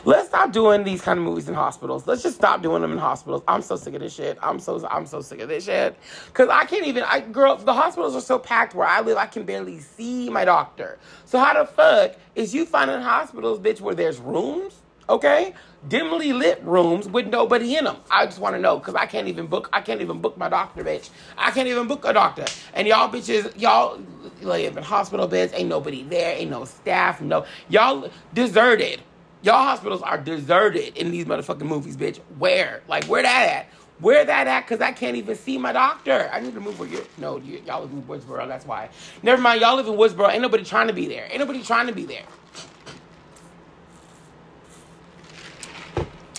Let's 0.06 0.28
stop 0.28 0.52
doing 0.52 0.84
these 0.84 1.00
kind 1.00 1.18
of 1.18 1.24
movies 1.24 1.48
in 1.48 1.54
hospitals. 1.54 2.06
Let's 2.06 2.22
just 2.22 2.36
stop 2.36 2.60
doing 2.62 2.82
them 2.82 2.92
in 2.92 2.98
hospitals. 2.98 3.42
I'm 3.48 3.62
so 3.62 3.76
sick 3.76 3.94
of 3.94 4.00
this 4.00 4.14
shit. 4.14 4.36
I'm 4.42 4.60
so 4.60 4.86
I'm 4.88 5.06
so 5.06 5.22
sick 5.22 5.40
of 5.40 5.48
this 5.48 5.64
shit. 5.64 5.96
Cause 6.34 6.50
I 6.50 6.66
can't 6.66 6.86
even. 6.86 7.04
I 7.04 7.20
girl, 7.20 7.56
the 7.56 7.72
hospitals 7.72 8.14
are 8.14 8.20
so 8.20 8.38
packed 8.38 8.74
where 8.74 8.86
I 8.86 9.00
live. 9.00 9.16
I 9.16 9.24
can 9.24 9.44
barely 9.44 9.80
see 9.80 10.28
my 10.28 10.44
doctor. 10.44 10.98
So 11.24 11.38
how 11.38 11.54
the 11.54 11.66
fuck 11.66 12.16
is 12.34 12.54
you 12.54 12.66
finding 12.66 13.00
hospitals, 13.00 13.60
bitch, 13.60 13.80
where 13.80 13.94
there's 13.94 14.18
rooms? 14.18 14.82
Okay, 15.08 15.54
dimly 15.88 16.34
lit 16.34 16.62
rooms 16.64 17.08
with 17.08 17.26
nobody 17.28 17.76
in 17.76 17.84
them. 17.84 17.96
I 18.10 18.26
just 18.26 18.38
want 18.38 18.56
to 18.56 18.60
know 18.60 18.78
because 18.78 18.94
I 18.94 19.06
can't 19.06 19.28
even 19.28 19.46
book. 19.46 19.70
I 19.72 19.80
can't 19.80 20.02
even 20.02 20.20
book 20.20 20.36
my 20.36 20.50
doctor, 20.50 20.84
bitch. 20.84 21.08
I 21.38 21.50
can't 21.50 21.68
even 21.68 21.88
book 21.88 22.04
a 22.04 22.12
doctor. 22.12 22.44
And 22.74 22.86
y'all 22.86 23.10
bitches, 23.10 23.58
y'all 23.58 23.98
live 24.42 24.76
in 24.76 24.82
hospital 24.82 25.28
beds. 25.28 25.54
Ain't 25.54 25.70
nobody 25.70 26.02
there. 26.02 26.36
Ain't 26.36 26.50
no 26.50 26.66
staff. 26.66 27.22
No, 27.22 27.46
y'all 27.70 28.10
deserted. 28.34 29.00
Y'all 29.44 29.62
hospitals 29.62 30.00
are 30.00 30.16
deserted 30.16 30.96
in 30.96 31.10
these 31.10 31.26
motherfucking 31.26 31.66
movies, 31.66 31.98
bitch. 31.98 32.18
Where? 32.38 32.80
Like, 32.88 33.04
where 33.04 33.22
that 33.22 33.48
at? 33.50 33.66
Where 34.00 34.24
that 34.24 34.46
at? 34.46 34.64
Because 34.66 34.80
I 34.80 34.92
can't 34.92 35.18
even 35.18 35.36
see 35.36 35.58
my 35.58 35.70
doctor. 35.70 36.30
I 36.32 36.40
need 36.40 36.54
to 36.54 36.60
move 36.60 36.80
where 36.80 36.88
you 36.88 37.04
No, 37.18 37.36
you, 37.36 37.60
y'all 37.66 37.82
live 37.82 37.92
in 37.92 38.02
Woodsboro. 38.04 38.48
That's 38.48 38.64
why. 38.64 38.88
Never 39.22 39.42
mind. 39.42 39.60
Y'all 39.60 39.76
live 39.76 39.86
in 39.86 39.92
Woodsboro. 39.92 40.32
Ain't 40.32 40.40
nobody 40.40 40.64
trying 40.64 40.86
to 40.86 40.94
be 40.94 41.06
there. 41.06 41.26
Ain't 41.28 41.40
nobody 41.40 41.62
trying 41.62 41.86
to 41.88 41.92
be 41.92 42.06
there. 42.06 42.22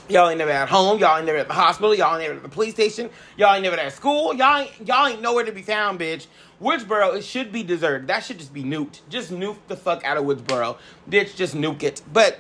Y'all 0.10 0.30
ain't 0.30 0.40
never 0.40 0.50
at 0.50 0.68
home. 0.68 0.98
Y'all 0.98 1.18
ain't 1.18 1.28
never 1.28 1.38
at 1.38 1.48
the 1.48 1.54
hospital. 1.54 1.94
Y'all 1.94 2.16
ain't 2.16 2.24
never 2.24 2.38
at 2.38 2.42
the 2.42 2.50
police 2.50 2.74
station. 2.74 3.12
Y'all 3.38 3.54
ain't 3.54 3.62
never 3.62 3.78
at 3.78 3.94
school. 3.94 4.34
Y'all 4.34 4.62
ain't, 4.62 4.88
y'all 4.88 5.06
ain't 5.06 5.22
nowhere 5.22 5.44
to 5.44 5.52
be 5.52 5.62
found, 5.62 6.00
bitch. 6.00 6.26
Woodsboro, 6.60 7.16
it 7.16 7.24
should 7.24 7.52
be 7.52 7.62
deserted. 7.62 8.08
That 8.08 8.24
should 8.24 8.40
just 8.40 8.52
be 8.52 8.64
nuked. 8.64 9.02
Just 9.10 9.32
nuke 9.32 9.58
the 9.68 9.76
fuck 9.76 10.04
out 10.04 10.18
of 10.18 10.26
Woodsboro. 10.26 10.78
Bitch, 11.08 11.36
just 11.36 11.56
nuke 11.56 11.84
it. 11.84 12.02
But 12.12 12.40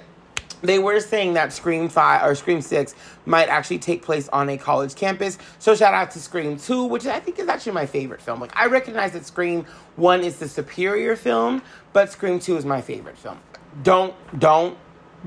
they 0.61 0.79
were 0.79 0.99
saying 0.99 1.33
that 1.33 1.53
Scream 1.53 1.89
5 1.89 2.23
or 2.23 2.35
Scream 2.35 2.61
6 2.61 2.95
might 3.25 3.49
actually 3.49 3.79
take 3.79 4.01
place 4.01 4.29
on 4.29 4.49
a 4.49 4.57
college 4.57 4.95
campus. 4.95 5.37
So 5.59 5.75
shout 5.75 5.93
out 5.93 6.11
to 6.11 6.19
Scream 6.19 6.57
2, 6.57 6.85
which 6.85 7.05
I 7.05 7.19
think 7.19 7.39
is 7.39 7.47
actually 7.47 7.73
my 7.73 7.85
favorite 7.85 8.21
film. 8.21 8.39
Like 8.39 8.55
I 8.55 8.67
recognize 8.67 9.11
that 9.13 9.25
Scream 9.25 9.65
1 9.95 10.21
is 10.21 10.39
the 10.39 10.47
superior 10.47 11.15
film, 11.15 11.61
but 11.93 12.11
Scream 12.11 12.39
2 12.39 12.57
is 12.57 12.65
my 12.65 12.81
favorite 12.81 13.17
film. 13.17 13.39
Don't 13.83 14.13
don't 14.39 14.77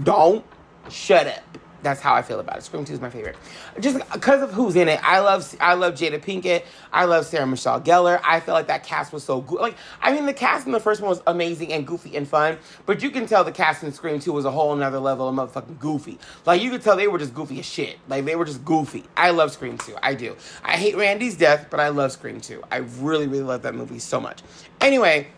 don't 0.02 0.44
shut 0.88 1.26
up. 1.26 1.58
That's 1.82 2.00
how 2.00 2.14
I 2.14 2.23
feel 2.23 2.40
about 2.40 2.58
it. 2.58 2.64
Scream 2.64 2.85
Two 2.85 2.92
is 2.92 3.00
my 3.00 3.11
favorite, 3.11 3.37
just 3.78 3.99
because 4.12 4.42
of 4.42 4.52
who's 4.52 4.75
in 4.76 4.88
it. 4.88 5.00
I 5.02 5.20
love 5.20 5.54
I 5.61 5.75
love 5.75 5.94
Jada 5.94 6.20
Pinkett. 6.20 6.64
I 6.92 7.04
love 7.04 7.26
Sarah 7.26 7.47
Michelle 7.47 7.80
Gellar. 7.80 8.20
I 8.25 8.40
feel 8.40 8.54
like 8.54 8.66
that 8.66 8.82
cast 8.82 9.12
was 9.12 9.23
so 9.23 9.40
good. 9.40 9.61
Like 9.61 9.76
I 10.00 10.12
mean, 10.12 10.26
the 10.26 10.32
cast 10.32 10.66
in 10.66 10.73
the 10.73 10.80
first 10.80 11.00
one 11.00 11.11
was 11.11 11.23
amazing 11.26 11.73
and 11.73 11.87
goofy 11.87 12.16
and 12.16 12.26
fun, 12.26 12.58
but 12.87 13.02
you 13.02 13.11
can 13.11 13.26
tell 13.26 13.44
the 13.44 13.52
cast 13.52 13.85
in 13.85 13.92
Scream 13.92 14.18
Two 14.18 14.32
was 14.32 14.44
a 14.44 14.50
whole 14.50 14.75
another 14.75 14.99
level 14.99 15.28
of 15.28 15.35
motherfucking 15.35 15.78
goofy. 15.78 16.18
Like 16.44 16.61
you 16.62 16.70
could 16.70 16.82
tell 16.82 16.97
they 16.97 17.08
were 17.08 17.18
just 17.18 17.35
goofy 17.35 17.61
as 17.61 17.66
shit. 17.66 17.99
Like 18.08 18.25
they 18.25 18.35
were 18.35 18.44
just 18.44 18.64
goofy. 18.64 19.04
I 19.16 19.30
love 19.30 19.52
Scream 19.52 19.78
Two. 19.78 19.94
I 20.02 20.14
do. 20.14 20.37
I 20.64 20.73
hate 20.73 20.97
Randy's 20.97 21.37
death, 21.37 21.68
but 21.70 21.80
I 21.80 21.90
love 21.90 22.12
Scream 22.12 22.40
Two. 22.40 22.62
I 22.73 22.78
really 22.78 23.26
really 23.28 23.44
love 23.44 23.62
that 23.62 23.75
movie 23.75 24.00
so 24.00 24.20
much. 24.20 24.42
Anyway 24.80 25.28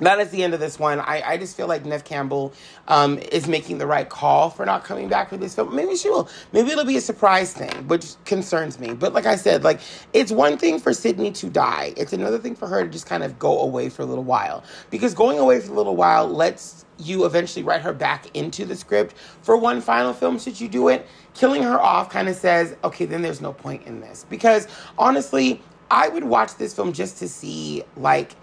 that 0.00 0.18
is 0.20 0.30
the 0.30 0.42
end 0.42 0.54
of 0.54 0.60
this 0.60 0.78
one. 0.78 1.00
I, 1.00 1.22
I 1.24 1.36
just 1.36 1.56
feel 1.56 1.66
like 1.66 1.84
Neve 1.84 2.04
Campbell 2.04 2.52
um, 2.88 3.18
is 3.18 3.46
making 3.46 3.78
the 3.78 3.86
right 3.86 4.08
call 4.08 4.50
for 4.50 4.66
not 4.66 4.84
coming 4.84 5.08
back 5.08 5.30
for 5.30 5.36
this 5.36 5.54
film. 5.54 5.74
Maybe 5.74 5.96
she 5.96 6.10
will. 6.10 6.28
Maybe 6.52 6.70
it'll 6.70 6.84
be 6.84 6.96
a 6.96 7.00
surprise 7.00 7.52
thing, 7.52 7.88
which 7.88 8.14
concerns 8.24 8.78
me. 8.78 8.94
But 8.94 9.12
like 9.14 9.26
I 9.26 9.36
said, 9.36 9.64
like 9.64 9.80
it's 10.12 10.30
one 10.30 10.58
thing 10.58 10.78
for 10.78 10.92
Sidney 10.92 11.30
to 11.32 11.48
die. 11.48 11.94
It's 11.96 12.12
another 12.12 12.38
thing 12.38 12.54
for 12.54 12.68
her 12.68 12.84
to 12.84 12.90
just 12.90 13.06
kind 13.06 13.22
of 13.22 13.38
go 13.38 13.60
away 13.60 13.88
for 13.88 14.02
a 14.02 14.06
little 14.06 14.24
while. 14.24 14.64
Because 14.90 15.14
going 15.14 15.38
away 15.38 15.60
for 15.60 15.72
a 15.72 15.74
little 15.74 15.96
while 15.96 16.28
lets 16.28 16.84
you 16.98 17.26
eventually 17.26 17.62
write 17.62 17.82
her 17.82 17.92
back 17.92 18.34
into 18.34 18.64
the 18.64 18.74
script 18.74 19.14
for 19.42 19.56
one 19.56 19.80
final 19.80 20.12
film 20.12 20.38
should 20.38 20.60
you 20.60 20.68
do 20.68 20.88
it. 20.88 21.06
Killing 21.34 21.62
her 21.62 21.80
off 21.80 22.10
kind 22.10 22.28
of 22.28 22.36
says, 22.36 22.74
okay, 22.84 23.04
then 23.04 23.22
there's 23.22 23.40
no 23.40 23.52
point 23.52 23.86
in 23.86 24.00
this. 24.00 24.24
Because 24.28 24.66
honestly, 24.98 25.60
I 25.90 26.08
would 26.08 26.24
watch 26.24 26.56
this 26.56 26.74
film 26.74 26.92
just 26.92 27.18
to 27.18 27.28
see 27.28 27.82
like 27.96 28.34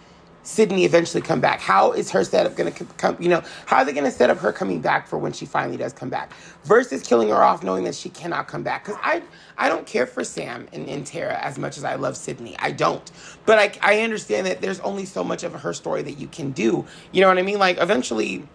Sidney 0.43 0.83
eventually 0.83 1.21
come 1.21 1.39
back? 1.39 1.61
How 1.61 1.93
is 1.93 2.11
her 2.11 2.23
setup 2.23 2.55
going 2.55 2.71
to 2.71 2.85
come? 2.97 3.17
You 3.19 3.29
know, 3.29 3.41
how 3.65 3.77
are 3.77 3.85
they 3.85 3.93
going 3.93 4.03
to 4.03 4.11
set 4.11 4.29
up 4.29 4.37
her 4.39 4.51
coming 4.51 4.81
back 4.81 5.07
for 5.07 5.17
when 5.17 5.31
she 5.31 5.45
finally 5.45 5.77
does 5.77 5.93
come 5.93 6.09
back? 6.09 6.33
Versus 6.65 7.01
killing 7.01 7.29
her 7.29 7.41
off, 7.41 7.63
knowing 7.63 7.85
that 7.85 7.95
she 7.95 8.09
cannot 8.09 8.47
come 8.47 8.61
back. 8.61 8.85
Because 8.85 8.99
I, 9.01 9.23
I 9.57 9.69
don't 9.69 9.87
care 9.87 10.05
for 10.05 10.23
Sam 10.23 10.67
and, 10.73 10.87
and 10.87 11.07
Tara 11.07 11.35
as 11.35 11.57
much 11.57 11.77
as 11.77 11.85
I 11.85 11.95
love 11.95 12.17
Sidney. 12.17 12.55
I 12.59 12.71
don't. 12.71 13.09
But 13.45 13.57
I, 13.57 13.95
I 13.95 14.01
understand 14.01 14.45
that 14.47 14.61
there's 14.61 14.81
only 14.81 15.05
so 15.05 15.23
much 15.23 15.43
of 15.43 15.53
her 15.53 15.73
story 15.73 16.01
that 16.03 16.19
you 16.19 16.27
can 16.27 16.51
do. 16.51 16.85
You 17.11 17.21
know 17.21 17.29
what 17.29 17.37
I 17.37 17.41
mean? 17.41 17.59
Like 17.59 17.77
eventually, 17.79 18.47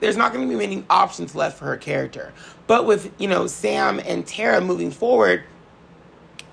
there's 0.00 0.16
not 0.16 0.32
going 0.32 0.46
to 0.46 0.52
be 0.52 0.58
many 0.58 0.84
options 0.90 1.34
left 1.34 1.58
for 1.58 1.66
her 1.66 1.76
character. 1.76 2.32
But 2.66 2.84
with 2.84 3.12
you 3.18 3.28
know 3.28 3.46
Sam 3.46 4.00
and 4.04 4.26
Tara 4.26 4.60
moving 4.60 4.90
forward 4.90 5.44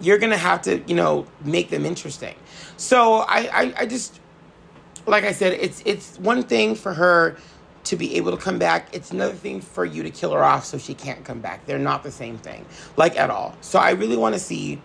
you're 0.02 0.18
gonna 0.18 0.38
have 0.38 0.64
to, 0.64 0.82
you 0.88 0.96
know, 0.96 1.28
make 1.44 1.70
them 1.70 1.86
interesting. 1.86 2.36
So 2.78 3.20
I, 3.20 3.50
I, 3.54 3.74
I 3.80 3.86
just, 3.86 4.20
like 5.06 5.24
I 5.24 5.32
said, 5.32 5.54
it's 5.54 5.82
it's 5.86 6.18
one 6.20 6.44
thing 6.44 6.76
for 6.76 6.94
her 6.94 7.38
to 7.84 7.96
be 7.96 8.16
able 8.16 8.32
to 8.32 8.38
come 8.38 8.60
back. 8.60 8.94
It's 8.94 9.12
another 9.12 9.34
thing 9.34 9.62
for 9.62 9.86
you 9.86 10.04
to 10.04 10.10
kill 10.10 10.32
her 10.34 10.44
off 10.44 10.66
so 10.66 10.78
she 10.78 10.94
can't 10.94 11.24
come 11.24 11.40
back. 11.40 11.66
They're 11.66 11.80
not 11.80 12.04
the 12.04 12.12
same 12.12 12.38
thing, 12.38 12.66
like 12.98 13.18
at 13.18 13.30
all. 13.30 13.56
So 13.62 13.80
I 13.80 13.92
really 13.92 14.18
want 14.18 14.34
to 14.34 14.40
see. 14.40 14.82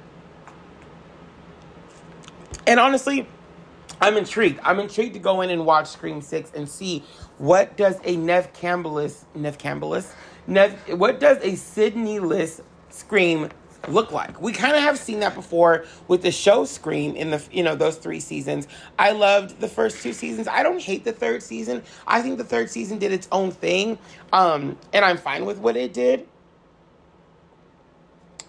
And 2.66 2.80
honestly, 2.80 3.28
I'm 4.00 4.16
intrigued. 4.16 4.60
I'm 4.62 4.80
intrigued 4.80 5.14
to 5.14 5.20
go 5.20 5.40
in 5.40 5.50
and 5.50 5.64
watch 5.64 5.88
Scream 5.88 6.20
Six 6.20 6.52
and 6.54 6.68
see 6.68 7.04
what 7.38 7.76
does 7.76 7.98
a 8.04 8.16
Neve 8.16 8.52
Campbellis, 8.52 9.24
Neve 9.34 9.58
Campbellis, 9.58 10.12
Neve, 10.46 10.76
what 10.98 11.20
does 11.20 11.38
a 11.42 11.54
Sidney 11.54 12.18
List 12.18 12.60
Scream 12.90 13.50
look 13.88 14.12
like. 14.12 14.40
We 14.40 14.52
kind 14.52 14.76
of 14.76 14.82
have 14.82 14.98
seen 14.98 15.20
that 15.20 15.34
before 15.34 15.84
with 16.08 16.22
the 16.22 16.30
show 16.30 16.64
Scream 16.64 17.14
in 17.16 17.30
the 17.30 17.42
you 17.50 17.62
know 17.62 17.74
those 17.74 17.96
three 17.96 18.20
seasons. 18.20 18.68
I 18.98 19.12
loved 19.12 19.60
the 19.60 19.68
first 19.68 20.02
two 20.02 20.12
seasons. 20.12 20.48
I 20.48 20.62
don't 20.62 20.80
hate 20.80 21.04
the 21.04 21.12
third 21.12 21.42
season. 21.42 21.82
I 22.06 22.22
think 22.22 22.38
the 22.38 22.44
third 22.44 22.70
season 22.70 22.98
did 22.98 23.12
its 23.12 23.28
own 23.32 23.50
thing, 23.50 23.98
um, 24.32 24.78
and 24.92 25.04
I'm 25.04 25.18
fine 25.18 25.44
with 25.44 25.58
what 25.58 25.76
it 25.76 25.92
did. 25.92 26.26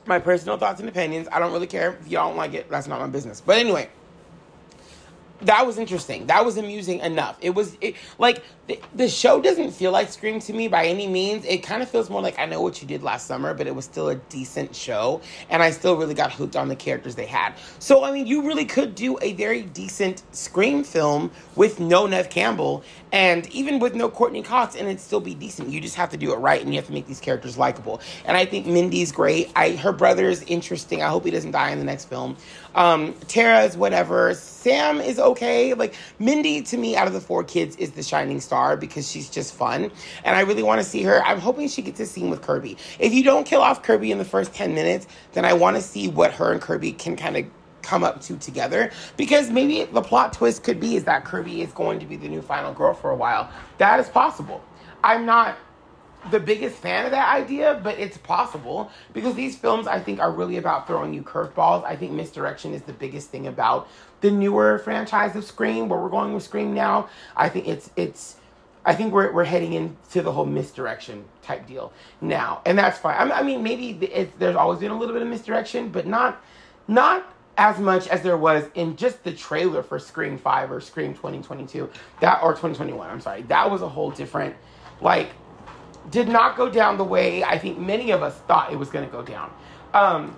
My 0.06 0.20
personal 0.20 0.58
thoughts 0.58 0.80
and 0.80 0.88
opinions. 0.88 1.28
I 1.32 1.40
don't 1.40 1.52
really 1.52 1.68
care 1.68 1.98
if 2.00 2.08
y'all 2.08 2.30
don't 2.30 2.38
like 2.38 2.54
it. 2.54 2.70
That's 2.70 2.88
not 2.88 3.00
my 3.00 3.08
business. 3.08 3.42
But 3.42 3.58
anyway, 3.58 3.90
that 5.42 5.66
was 5.66 5.78
interesting. 5.78 6.28
That 6.28 6.46
was 6.46 6.58
amusing 6.58 7.00
enough. 7.00 7.38
It 7.42 7.52
was 7.52 7.78
it, 7.82 7.96
like 8.18 8.44
the, 8.68 8.80
the 8.96 9.08
show 9.08 9.42
doesn't 9.42 9.72
feel 9.72 9.92
like 9.92 10.10
Scream 10.10 10.40
to 10.42 10.54
me 10.54 10.68
by 10.68 10.86
any 10.86 11.08
means. 11.08 11.46
It 11.46 11.60
kind 11.60 11.82
of 11.82 11.90
feels 11.90 12.10
more 12.10 12.22
like 12.22 12.40
I 12.40 12.46
know 12.46 12.62
what 12.62 12.82
you 12.82 12.88
did 12.88 13.04
last 13.04 13.28
summer, 13.28 13.54
but 13.54 13.68
it 13.68 13.76
was 13.76 13.86
still 13.86 14.10
a 14.10 14.16
decent 14.16 14.76
show, 14.76 15.22
and 15.50 15.62
I 15.62 15.72
still 15.72 15.96
really 15.96 16.16
got 16.16 16.32
hooked 16.32 16.56
on 16.56 16.68
the 16.68 16.76
characters 16.76 17.16
they 17.16 17.26
had. 17.26 17.54
So 17.80 18.04
I 18.04 18.12
mean, 18.12 18.28
you 18.28 18.48
really 18.48 18.66
could 18.66 18.96
do 18.96 19.18
a 19.22 19.34
very 19.34 19.62
decent 19.62 20.24
Scream 20.32 20.84
film 20.84 21.32
with 21.56 21.80
no 21.80 22.08
Neve 22.08 22.30
Campbell 22.30 22.84
and 23.12 23.48
even 23.52 23.80
with 23.80 23.96
no 23.96 24.10
Courteney 24.10 24.44
Cox, 24.44 24.76
and 24.76 24.88
it'd 24.88 25.00
still 25.00 25.22
be 25.22 25.34
decent. 25.34 25.70
You 25.70 25.80
just 25.80 25.96
have 25.96 26.10
to 26.10 26.18
do 26.18 26.34
it 26.34 26.38
right, 26.38 26.62
and 26.62 26.74
you 26.74 26.80
have 26.80 26.88
to 26.88 26.94
make 26.94 27.08
these 27.08 27.20
characters 27.20 27.58
likable. 27.58 28.02
And 28.26 28.36
I 28.36 28.46
think 28.46 28.66
Mindy's 28.66 29.12
great. 29.12 29.52
I 29.56 29.72
her 29.72 29.92
brother's 29.92 30.42
interesting. 30.44 31.02
I 31.02 31.08
hope 31.08 31.26
he 31.26 31.32
doesn't 31.32 31.52
die 31.52 31.72
in 31.72 31.80
the 31.80 31.86
next 31.86 32.06
film. 32.06 32.38
Um, 32.76 33.14
Tara 33.28 33.64
is 33.64 33.78
whatever. 33.78 34.34
Sam 34.34 35.00
is 35.00 35.20
okay. 35.28 35.74
Like 35.74 35.96
Mindy, 36.20 36.62
to 36.64 36.78
me, 36.78 36.96
out 36.96 37.08
of 37.08 37.14
the 37.14 37.22
four 37.22 37.44
kids, 37.44 37.76
is 37.78 37.92
the 37.92 38.04
shining 38.04 38.42
star 38.42 38.78
because 38.78 39.10
she's 39.10 39.30
just 39.30 39.54
fun, 39.54 39.92
and 40.24 40.36
I 40.36 40.42
really 40.42 40.64
want 40.64 40.82
to 40.82 40.88
see 40.88 41.04
her. 41.04 41.24
I'm 41.24 41.40
hoping 41.40 41.68
she 41.68 41.82
gets 41.82 42.00
a 42.00 42.06
scene 42.06 42.30
with 42.30 42.42
Kirby. 42.42 42.78
If 43.00 43.14
you 43.14 43.24
don't 43.24 43.46
kill 43.46 43.62
off 43.62 43.84
Kirby 43.84 44.12
in 44.12 44.18
the 44.18 44.26
first 44.26 44.54
ten 44.54 44.74
minutes, 44.74 45.08
then 45.34 45.46
I 45.46 45.54
want 45.54 45.76
to 45.76 45.82
see 45.82 46.08
what 46.08 46.32
her 46.34 46.52
and 46.52 46.62
Kirby 46.62 46.94
can 46.94 47.16
kind 47.16 47.38
of 47.38 47.46
come 47.82 48.04
up 48.04 48.20
to 48.20 48.36
together 48.38 48.92
because 49.16 49.50
maybe 49.50 49.86
the 49.86 50.02
plot 50.02 50.34
twist 50.34 50.64
could 50.64 50.80
be 50.80 50.98
is 50.98 51.06
that 51.06 51.24
Kirby 51.24 51.62
is 51.62 51.72
going 51.72 52.00
to 52.00 52.06
be 52.06 52.18
the 52.18 52.28
new 52.28 52.42
final 52.42 52.74
girl 52.74 52.94
for 52.94 53.12
a 53.12 53.16
while. 53.16 53.50
That 53.78 54.00
is 54.00 54.10
possible. 54.10 54.62
I'm 55.04 55.26
not 55.26 55.58
the 56.32 56.40
biggest 56.40 56.78
fan 56.78 57.06
of 57.06 57.12
that 57.12 57.34
idea, 57.34 57.80
but 57.84 57.98
it's 58.00 58.18
possible 58.18 58.92
because 59.14 59.36
these 59.36 59.56
films 59.58 59.88
I 59.88 60.00
think 60.00 60.20
are 60.20 60.32
really 60.32 60.58
about 60.58 60.88
throwing 60.88 61.14
you 61.14 61.22
curveballs. 61.22 61.84
I 61.86 61.96
think 61.96 62.12
misdirection 62.12 62.74
is 62.74 62.82
the 62.82 62.94
biggest 62.94 63.30
thing 63.30 63.48
about 63.48 63.88
the 64.22 64.32
newer 64.32 64.80
franchise 64.80 65.36
of 65.36 65.44
Scream, 65.44 65.90
where 65.90 66.00
we're 66.00 66.10
going 66.10 66.34
with 66.34 66.44
Scream 66.44 66.74
now. 66.74 67.10
I 67.36 67.50
think 67.50 67.68
it's 67.68 67.92
it's 67.96 68.38
I 68.86 68.96
think 68.96 69.14
we're 69.14 69.32
we're 69.32 69.44
heading 69.44 69.74
into 69.74 70.22
the 70.22 70.32
whole 70.32 70.46
misdirection 70.46 71.26
type 71.42 71.68
deal 71.68 71.94
now, 72.22 72.62
and 72.66 72.78
that's 72.78 72.98
fine. 72.98 73.32
I 73.32 73.44
mean, 73.44 73.64
maybe 73.64 73.94
there's 74.40 74.56
always 74.56 74.80
been 74.80 74.92
a 74.92 74.98
little 74.98 75.14
bit 75.14 75.22
of 75.22 75.28
misdirection, 75.28 75.90
but 75.90 76.08
not 76.08 76.42
not 76.88 77.34
as 77.58 77.80
much 77.80 78.08
as 78.08 78.22
there 78.22 78.38
was 78.38 78.66
in 78.76 78.96
just 78.96 79.24
the 79.24 79.34
trailer 79.34 79.82
for 79.82 79.98
Scream 79.98 80.38
5 80.38 80.72
or 80.72 80.80
Scream 80.80 81.14
2022. 81.14 81.90
That 82.22 82.42
or 82.44 82.52
2021, 82.52 83.10
I'm 83.10 83.20
sorry. 83.20 83.42
That 83.44 83.70
was 83.70 83.82
a 83.82 83.90
whole 83.90 84.12
different 84.12 84.56
like 85.02 85.32
did 86.10 86.28
not 86.28 86.56
go 86.56 86.70
down 86.70 86.98
the 86.98 87.04
way 87.04 87.44
I 87.44 87.58
think 87.58 87.78
many 87.78 88.12
of 88.12 88.24
us 88.24 88.36
thought 88.48 88.72
it 88.72 88.78
was 88.78 88.90
going 88.90 89.06
to 89.06 89.12
go 89.12 89.22
down. 89.22 89.52
Um, 89.94 90.36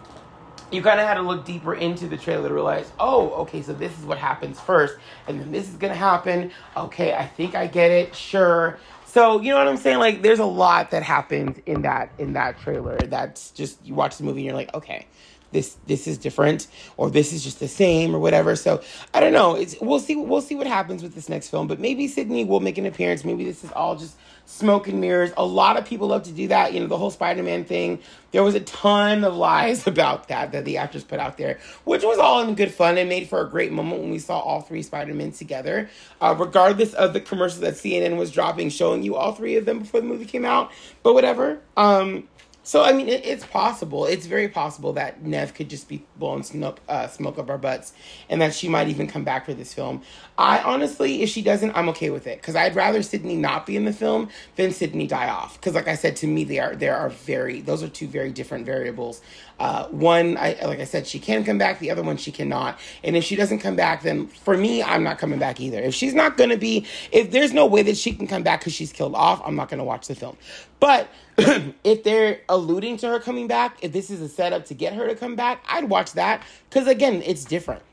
you 0.72 0.82
kind 0.82 1.00
of 1.00 1.08
had 1.08 1.16
to 1.16 1.22
look 1.22 1.46
deeper 1.46 1.74
into 1.74 2.08
the 2.08 2.18
trailer 2.18 2.48
to 2.48 2.54
realize, 2.54 2.92
oh, 3.00 3.32
okay, 3.42 3.62
so 3.62 3.74
this 3.74 3.98
is 3.98 4.06
what 4.06 4.18
happens 4.18 4.60
first, 4.60 4.98
and 5.28 5.40
then 5.40 5.52
this 5.52 5.68
is 5.68 5.76
going 5.76 5.92
to 5.92 5.98
happen. 5.98 6.52
Okay, 6.78 7.14
I 7.14 7.26
think 7.26 7.56
I 7.56 7.68
get 7.68 7.92
it. 7.92 8.16
Sure. 8.16 8.78
So 9.06 9.42
you 9.42 9.50
know 9.50 9.58
what 9.58 9.68
I'm 9.68 9.78
saying? 9.78 9.98
Like, 9.98 10.22
there's 10.22 10.40
a 10.40 10.46
lot 10.46 10.92
that 10.92 11.02
happens 11.02 11.60
in 11.66 11.82
that 11.82 12.12
in 12.20 12.34
that 12.34 12.60
trailer. 12.60 12.98
That's 12.98 13.50
just 13.52 13.84
you 13.84 13.96
watch 13.96 14.18
the 14.18 14.24
movie 14.24 14.42
and 14.42 14.46
you're 14.46 14.56
like, 14.56 14.74
okay, 14.76 15.08
this 15.52 15.78
this 15.88 16.08
is 16.08 16.20
different, 16.20 16.68
or 16.98 17.10
this 17.10 17.34
is 17.34 17.44
just 17.44 17.60
the 17.60 17.68
same, 17.68 18.16
or 18.16 18.20
whatever. 18.20 18.56
So 18.56 18.84
I 19.12 19.20
don't 19.20 19.34
know. 19.34 19.56
It's 19.56 19.76
we'll 19.82 20.00
see 20.00 20.16
we'll 20.16 20.42
see 20.42 20.54
what 20.54 20.68
happens 20.68 21.02
with 21.02 21.16
this 21.16 21.28
next 21.28 21.50
film. 21.50 21.68
But 21.68 21.80
maybe 21.80 22.08
Sidney 22.08 22.46
will 22.46 22.60
make 22.60 22.78
an 22.78 22.86
appearance. 22.86 23.26
Maybe 23.26 23.44
this 23.44 23.64
is 23.64 23.72
all 23.72 23.96
just 23.96 24.16
smoke 24.50 24.88
and 24.88 25.00
mirrors. 25.00 25.32
A 25.38 25.46
lot 25.46 25.78
of 25.78 25.86
people 25.86 26.08
love 26.08 26.24
to 26.24 26.32
do 26.32 26.48
that. 26.48 26.74
You 26.74 26.80
know, 26.80 26.88
the 26.88 26.98
whole 26.98 27.12
Spider 27.12 27.44
Man 27.44 27.66
thing. 27.66 28.00
There 28.32 28.44
was 28.44 28.56
a 28.56 28.60
ton 28.60 29.24
of 29.24 29.36
lies 29.36 29.86
about 29.88 30.28
that 30.28 30.52
that 30.52 30.66
the 30.66 30.78
actors 30.78 31.04
put 31.04 31.20
out 31.20 31.38
there, 31.38 31.60
which 31.84 32.04
was 32.04 32.18
all 32.18 32.42
in 32.42 32.56
good 32.56 32.74
fun 32.74 32.98
and 32.98 33.08
made 33.08 33.30
for 33.30 33.42
a 33.42 33.50
great 33.50 33.72
moment 33.72 34.02
when 34.02 34.10
we 34.10 34.20
saw 34.20 34.40
all 34.40 34.62
three 34.62 34.82
Spider 34.82 35.14
Men 35.14 35.32
together. 35.32 35.90
Uh, 36.20 36.36
regardless 36.38 36.94
of 36.94 37.14
the 37.14 37.22
commercials 37.22 37.62
that 37.62 37.76
CNN 37.76 38.18
was 38.18 38.32
dropping, 38.32 38.70
showing 38.70 39.04
you 39.04 39.16
all 39.16 39.34
three 39.34 39.56
of 39.56 39.66
them 39.66 39.80
before 39.80 40.02
the 40.02 40.08
movie 40.08 40.26
came 40.26 40.46
out. 40.46 40.72
But 41.04 41.14
whatever. 41.14 41.60
Um, 41.78 42.28
so 42.64 42.84
I 42.84 42.92
mean, 42.94 43.08
it, 43.08 43.26
it's 43.26 43.46
possible. 43.46 44.06
It's 44.06 44.26
very 44.26 44.48
possible 44.48 44.94
that 44.94 45.24
Neve 45.24 45.54
could 45.54 45.70
just 45.70 45.88
be 45.88 46.06
blowing 46.18 46.44
smoke, 46.44 46.80
uh, 46.88 47.08
smoke 47.08 47.38
up 47.40 47.50
our 47.50 47.58
butts, 47.58 47.94
and 48.30 48.42
that 48.42 48.54
she 48.54 48.68
might 48.68 48.90
even 48.90 49.08
come 49.08 49.24
back 49.24 49.46
for 49.46 49.54
this 49.54 49.74
film. 49.74 50.02
I 50.38 50.62
honestly, 50.62 51.22
if 51.22 51.30
she 51.30 51.42
doesn't, 51.42 51.76
I'm 51.76 51.90
okay 51.90 52.10
with 52.10 52.28
it 52.28 52.40
because 52.42 52.56
I'd 52.56 52.76
rather 52.76 53.02
Sidney 53.02 53.36
not 53.36 53.66
be 53.66 53.76
in 53.76 53.86
the 53.86 53.94
film 53.94 54.30
than 54.56 54.72
Sidney 54.72 55.08
die 55.08 55.30
off. 55.30 55.60
Because, 55.60 55.74
like 55.74 55.88
I 55.88 55.96
said, 55.96 56.16
to 56.18 56.28
me, 56.28 56.44
they 56.44 56.60
are 56.60 56.76
there 56.76 56.96
are 56.96 57.10
very 57.10 57.62
those 57.62 57.82
are 57.82 57.90
two 57.90 58.08
very 58.08 58.32
different 58.32 58.66
variables. 58.66 59.22
Uh, 59.60 59.88
one, 59.88 60.38
I 60.38 60.58
like 60.64 60.80
I 60.80 60.86
said, 60.86 61.08
she 61.08 61.20
can 61.20 61.44
come 61.44 61.58
back. 61.58 61.80
The 61.80 61.92
other 61.92 62.04
one, 62.04 62.18
she 62.18 62.32
cannot. 62.32 62.80
And 63.04 63.16
if 63.16 63.24
she 63.24 63.36
doesn't 63.36 63.60
come 63.60 63.76
back, 63.76 64.04
then 64.04 64.28
for 64.28 64.56
me, 64.58 64.84
I'm 64.84 65.04
not 65.04 65.18
coming 65.18 65.40
back 65.40 65.60
either. 65.60 65.80
If 65.80 65.94
she's 65.94 66.14
not 66.14 66.38
going 66.38 66.50
to 66.50 66.58
be, 66.58 66.86
if 67.12 67.32
there's 67.32 67.54
no 67.54 67.66
way 67.66 67.84
that 67.84 67.98
she 67.98 68.14
can 68.14 68.28
come 68.28 68.44
back 68.44 68.62
because 68.62 68.74
she's 68.74 68.94
killed 68.94 69.16
off, 69.16 69.42
I'm 69.46 69.56
not 69.56 69.70
going 69.70 69.80
to 69.80 69.84
watch 69.84 70.08
the 70.08 70.16
film. 70.16 70.38
But 70.80 71.10
if 71.84 72.04
they're 72.04 72.42
alluding 72.50 72.98
to 72.98 73.08
her 73.08 73.20
coming 73.20 73.48
back, 73.48 73.78
if 73.82 73.92
this 73.94 74.10
is 74.10 74.22
a 74.22 74.28
setup 74.28 74.66
to 74.66 74.74
get 74.74 74.94
her 74.94 75.08
to 75.08 75.16
come 75.16 75.36
back, 75.36 75.64
I'd 75.68 75.86
watch 75.86 76.14
that 76.14 76.44
because 76.70 76.88
again, 76.88 77.22
it's 77.26 77.46
different. 77.46 77.84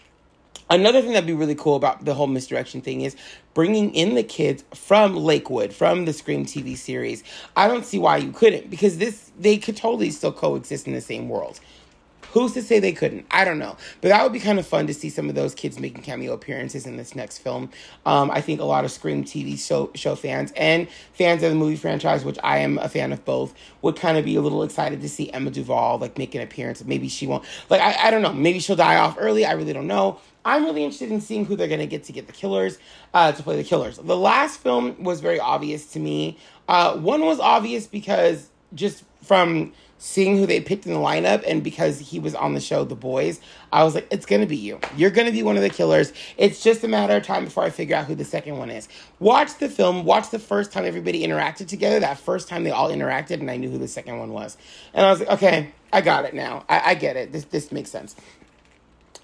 Another 0.69 1.01
thing 1.01 1.13
that'd 1.13 1.29
be 1.29 1.33
really 1.33 1.55
cool 1.55 1.77
about 1.77 2.05
the 2.05 2.13
whole 2.13 2.27
misdirection 2.27 2.81
thing 2.81 3.03
is 3.03 3.15
bringing 3.55 3.95
in 3.95 4.17
the 4.17 4.25
kids 4.25 4.65
from 4.75 5.15
Lakewood, 5.15 5.73
from 5.73 6.07
the 6.07 6.13
Scream 6.13 6.45
TV 6.45 6.77
series. 6.77 7.23
I 7.55 7.69
don't 7.69 7.85
see 7.85 8.01
why 8.01 8.17
you 8.17 8.33
couldn't 8.33 8.69
because 8.69 8.99
this 8.99 9.31
they 9.39 9.59
could 9.59 9.77
totally 9.77 10.11
still 10.11 10.33
coexist 10.33 10.89
in 10.89 10.93
the 10.93 11.01
same 11.01 11.29
world. 11.29 11.61
Who's 12.37 12.53
to 12.53 12.61
say 12.61 12.81
they 12.81 12.93
couldn't? 12.93 13.25
I 13.31 13.47
don't 13.47 13.59
know. 13.59 13.79
But 14.03 14.09
that 14.09 14.23
would 14.23 14.35
be 14.35 14.41
kind 14.41 14.59
of 14.59 14.67
fun 14.67 14.87
to 14.89 14.93
see 14.93 15.09
some 15.09 15.31
of 15.31 15.35
those 15.35 15.55
kids 15.55 15.79
making 15.79 16.03
cameo 16.03 16.35
appearances 16.35 16.85
in 16.85 16.99
this 16.99 17.15
next 17.15 17.39
film. 17.39 17.71
Um, 18.05 18.31
I 18.31 18.43
think 18.43 18.61
a 18.61 18.65
lot 18.65 18.85
of 18.85 18.91
Scream 18.91 19.25
TV 19.25 19.59
show, 19.59 19.91
show 19.95 20.15
fans 20.17 20.53
and 20.55 20.87
fans 21.15 21.43
of 21.43 21.49
the 21.49 21.57
movie 21.57 21.77
franchise, 21.77 22.27
which 22.27 22.37
I 22.45 22.59
am 22.59 22.77
a 22.77 22.91
fan 22.91 23.11
of 23.15 23.25
both, 23.25 23.55
would 23.81 23.97
kind 23.97 24.19
of 24.19 24.27
be 24.27 24.37
a 24.37 24.43
little 24.43 24.63
excited 24.65 25.01
to 25.01 25.09
see 25.09 25.33
Emma 25.33 25.51
Duval 25.51 25.97
like 25.97 26.19
make 26.19 26.35
an 26.35 26.43
appearance. 26.43 26.85
Maybe 26.85 27.09
she 27.09 27.27
won't. 27.27 27.43
Like, 27.71 27.81
I, 27.81 28.09
I 28.09 28.11
don't 28.11 28.21
know. 28.21 28.35
Maybe 28.35 28.59
she'll 28.59 28.77
die 28.77 28.97
off 28.97 29.17
early. 29.19 29.47
I 29.47 29.53
really 29.53 29.73
don't 29.73 29.87
know. 29.87 30.21
I'm 30.45 30.67
really 30.67 30.85
interested 30.85 31.11
in 31.11 31.23
seeing 31.23 31.47
who 31.47 31.57
they're 31.57 31.69
going 31.69 31.81
to 31.81 31.87
get 31.87 32.05
to 32.05 32.13
get 32.13 32.27
the 32.27 32.35
killers, 32.35 32.77
uh, 33.15 33.33
to 33.33 33.43
play 33.43 33.57
the 33.57 33.65
killers. 33.65 33.97
The 33.97 34.15
last 34.15 34.61
film 34.61 35.03
was 35.03 35.23
very 35.23 35.41
obvious 35.41 35.87
to 35.93 36.01
me. 36.01 36.37
Uh, 36.69 36.99
one 36.99 37.23
was 37.23 37.41
obvious 37.41 37.87
because 37.87 38.51
just 38.75 39.05
from 39.23 39.73
seeing 39.99 40.37
who 40.37 40.47
they 40.47 40.61
picked 40.61 40.87
in 40.87 40.93
the 40.93 40.99
lineup 40.99 41.43
and 41.47 41.63
because 41.63 41.99
he 41.99 42.19
was 42.19 42.35
on 42.35 42.55
the 42.55 42.61
show 42.61 42.85
The 42.85 42.95
Boys, 42.95 43.41
I 43.73 43.85
was 43.85 43.95
like, 43.95 44.07
it's 44.11 44.27
gonna 44.27 44.47
be 44.47 44.57
you. 44.57 44.79
You're 44.97 45.11
gonna 45.11 45.33
be 45.33 45.43
one 45.43 45.57
of 45.57 45.63
the 45.63 45.71
killers. 45.71 46.13
It's 46.37 46.63
just 46.63 46.85
a 46.85 46.89
matter 46.89 47.17
of 47.17 47.23
time 47.23 47.45
before 47.45 47.65
I 47.65 47.71
figure 47.71 47.97
out 47.97 48.07
who 48.07 48.15
the 48.15 48.25
second 48.25 48.59
one 48.59 48.71
is. 48.71 48.89
Watch 49.19 49.59
the 49.59 49.69
film, 49.69 50.05
watch 50.05 50.31
the 50.31 50.39
first 50.39 50.73
time 50.73 50.85
everybody 50.85 51.27
interacted 51.27 51.69
together, 51.69 52.01
that 52.01 52.19
first 52.19 52.49
time 52.49 52.65
they 52.65 52.71
all 52.71 52.91
interacted, 52.91 53.41
and 53.41 53.51
I 53.51 53.57
knew 53.57 53.71
who 53.71 53.79
the 53.79 53.89
second 53.89 54.19
one 54.19 54.33
was. 54.33 54.57
And 54.93 55.05
I 55.05 55.11
was 55.11 55.21
like, 55.21 55.31
okay, 55.31 55.73
I 55.93 56.01
got 56.03 56.25
it 56.25 56.35
now. 56.35 56.65
I, 56.69 56.91
I 56.91 56.95
get 56.95 57.17
it. 57.17 57.33
This 57.33 57.45
this 57.45 57.73
makes 57.73 57.91
sense. 57.91 58.17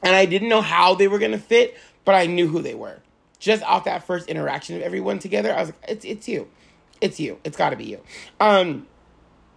And 0.02 0.16
I 0.16 0.26
didn't 0.26 0.48
know 0.48 0.62
how 0.62 0.94
they 0.94 1.08
were 1.08 1.18
gonna 1.18 1.38
fit, 1.38 1.76
but 2.04 2.14
I 2.14 2.26
knew 2.26 2.48
who 2.48 2.62
they 2.62 2.74
were. 2.74 3.00
Just 3.38 3.62
off 3.64 3.84
that 3.84 4.04
first 4.04 4.28
interaction 4.28 4.76
of 4.76 4.82
everyone 4.82 5.18
together, 5.18 5.54
I 5.54 5.60
was 5.60 5.68
like, 5.68 5.78
it's 5.88 6.04
it's 6.04 6.28
you. 6.28 6.48
It's 7.00 7.18
you. 7.20 7.38
It's 7.44 7.56
gotta 7.56 7.76
be 7.76 7.84
you. 7.84 8.00
Um 8.40 8.86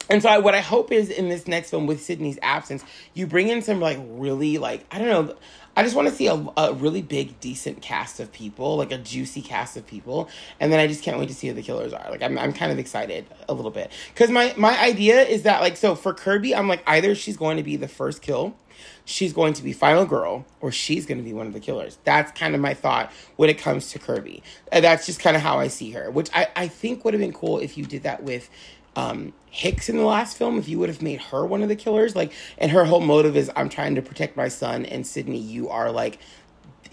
and 0.10 0.22
so 0.22 0.30
I, 0.30 0.38
what 0.38 0.56
I 0.56 0.62
hope 0.62 0.92
is 0.92 1.10
in 1.10 1.30
this 1.30 1.48
next 1.48 1.70
film 1.72 1.88
with 1.88 2.02
Sidney's 2.02 2.40
absence, 2.42 2.84
you 3.14 3.28
bring 3.28 3.50
in 3.50 3.62
some 3.62 3.80
like 3.80 4.00
really 4.02 4.58
like 4.58 4.86
I 4.92 5.00
don't 5.00 5.08
know. 5.08 5.36
I 5.78 5.84
just 5.84 5.94
want 5.94 6.08
to 6.08 6.16
see 6.16 6.28
a, 6.28 6.46
a 6.56 6.74
really 6.74 7.02
big, 7.02 7.38
decent 7.42 7.82
cast 7.82 8.22
of 8.22 8.32
people, 8.32 8.78
like 8.78 8.94
a 8.94 8.98
juicy 8.98 9.42
cast 9.42 9.76
of 9.76 9.86
people, 9.86 10.30
and 10.62 10.72
then 10.72 10.80
I 10.80 10.88
just 10.88 11.04
can't 11.04 11.20
wait 11.20 11.28
to 11.28 11.36
see 11.36 11.50
who 11.50 11.54
the 11.54 11.62
killers 11.62 11.92
are. 11.92 12.10
Like 12.10 12.24
I'm, 12.24 12.38
I'm 12.40 12.54
kind 12.54 12.72
of 12.72 12.80
excited 12.80 13.26
a 13.50 13.54
little 13.54 13.72
bit 13.72 13.92
because 14.14 14.30
my 14.30 14.54
my 14.58 14.80
idea 14.80 15.22
is 15.24 15.44
that 15.44 15.62
like 15.62 15.76
so 15.76 15.96
for 15.96 16.14
Kirby, 16.14 16.56
I'm 16.56 16.70
like 16.70 16.84
either 16.88 17.14
she's 17.14 17.36
going 17.36 17.58
to 17.58 17.64
be 17.64 17.76
the 17.76 17.90
first 17.90 18.22
kill, 18.22 18.56
she's 19.04 19.34
going 19.34 19.54
to 19.54 19.64
be 19.64 19.74
final 19.74 20.06
girl, 20.06 20.46
or 20.62 20.72
she's 20.72 21.06
going 21.06 21.18
to 21.18 21.24
be 21.24 21.34
one 21.34 21.48
of 21.48 21.54
the 21.54 21.60
killers. 21.60 21.98
That's 22.04 22.32
kind 22.38 22.56
of 22.56 22.62
my 22.62 22.74
thought 22.74 23.12
when 23.36 23.50
it 23.50 23.58
comes 23.58 23.92
to 23.92 24.00
Kirby. 24.00 24.44
And 24.72 24.84
that's 24.84 25.06
just 25.06 25.20
kind 25.20 25.36
of 25.36 25.42
how 25.42 25.60
I 25.60 25.68
see 25.68 25.92
her, 25.92 26.10
which 26.10 26.30
I 26.34 26.48
I 26.56 26.68
think 26.68 27.04
would 27.04 27.14
have 27.14 27.22
been 27.22 27.34
cool 27.34 27.60
if 27.60 27.78
you 27.78 27.86
did 27.86 28.04
that 28.04 28.24
with 28.24 28.50
um, 28.96 29.34
Hicks 29.50 29.88
in 29.88 29.98
the 29.98 30.04
last 30.04 30.38
film, 30.38 30.58
if 30.58 30.68
you 30.68 30.80
would 30.80 30.90
have 30.90 31.02
made 31.02 31.22
her 31.22 31.46
one 31.46 31.62
of 31.62 31.70
the 31.70 31.76
killers, 31.76 32.16
like, 32.16 32.34
and 32.58 32.72
her 32.72 32.84
whole 32.84 33.00
motive 33.00 33.38
is 33.38 33.50
I'm 33.56 33.70
trying 33.70 33.96
to 33.96 34.02
protect 34.02 34.36
my 34.36 34.50
son, 34.50 34.86
and 34.86 35.08
Sidney, 35.08 35.40
you 35.40 35.70
are 35.70 35.92
like, 35.92 36.20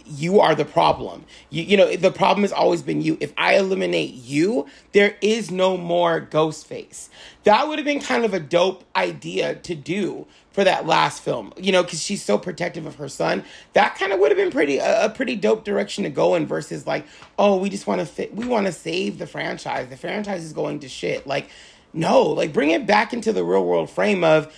you 0.07 0.41
are 0.41 0.55
the 0.55 0.65
problem. 0.65 1.25
You, 1.51 1.62
you 1.62 1.77
know, 1.77 1.97
the 1.97 2.11
problem 2.11 2.43
has 2.43 2.53
always 2.53 2.83
been 2.83 3.03
you. 3.03 3.17
If 3.21 3.33
I 3.37 3.57
eliminate 3.57 4.15
you, 4.15 4.67
there 4.93 5.17
is 5.21 5.51
no 5.51 5.77
more 5.77 6.21
Ghostface. 6.21 7.09
That 7.45 7.69
would 7.69 7.79
have 7.79 7.87
been 7.87 8.01
kind 8.01 8.25
of 8.25 8.35
a 8.35 8.41
dope 8.41 8.85
idea 8.95 9.57
to 9.57 9.75
do 9.75 10.27
for 10.53 10.65
that 10.65 10.87
last 10.87 11.23
film, 11.23 11.53
you 11.57 11.73
know, 11.73 11.83
because 11.83 12.03
she's 12.03 12.23
so 12.23 12.37
protective 12.37 12.87
of 12.87 12.97
her 12.97 13.09
son. 13.09 13.43
That 13.73 13.97
kind 13.97 14.12
of 14.12 14.21
would 14.21 14.31
have 14.31 14.38
been 14.38 14.51
pretty 14.51 14.79
a, 14.79 15.07
a, 15.07 15.11
pretty 15.11 15.35
dope 15.35 15.65
direction 15.65 16.05
to 16.05 16.11
go 16.11 16.35
in 16.35 16.47
versus 16.47 16.87
like, 16.87 17.07
oh, 17.38 17.57
we 17.57 17.71
just 17.71 17.87
want 17.87 18.01
to 18.01 18.07
fit, 18.07 18.35
we 18.35 18.47
want 18.47 18.67
to 18.67 18.73
save 18.73 19.19
the 19.19 19.27
franchise. 19.27 19.88
The 19.88 19.97
franchise 19.97 20.45
is 20.45 20.53
going 20.53 20.81
to 20.81 20.88
shit. 20.88 21.27
Like, 21.27 21.49
no, 21.92 22.22
like 22.22 22.52
bring 22.52 22.70
it 22.70 22.87
back 22.87 23.12
into 23.12 23.33
the 23.33 23.44
real 23.44 23.64
world 23.64 23.90
frame 23.90 24.24
of 24.24 24.52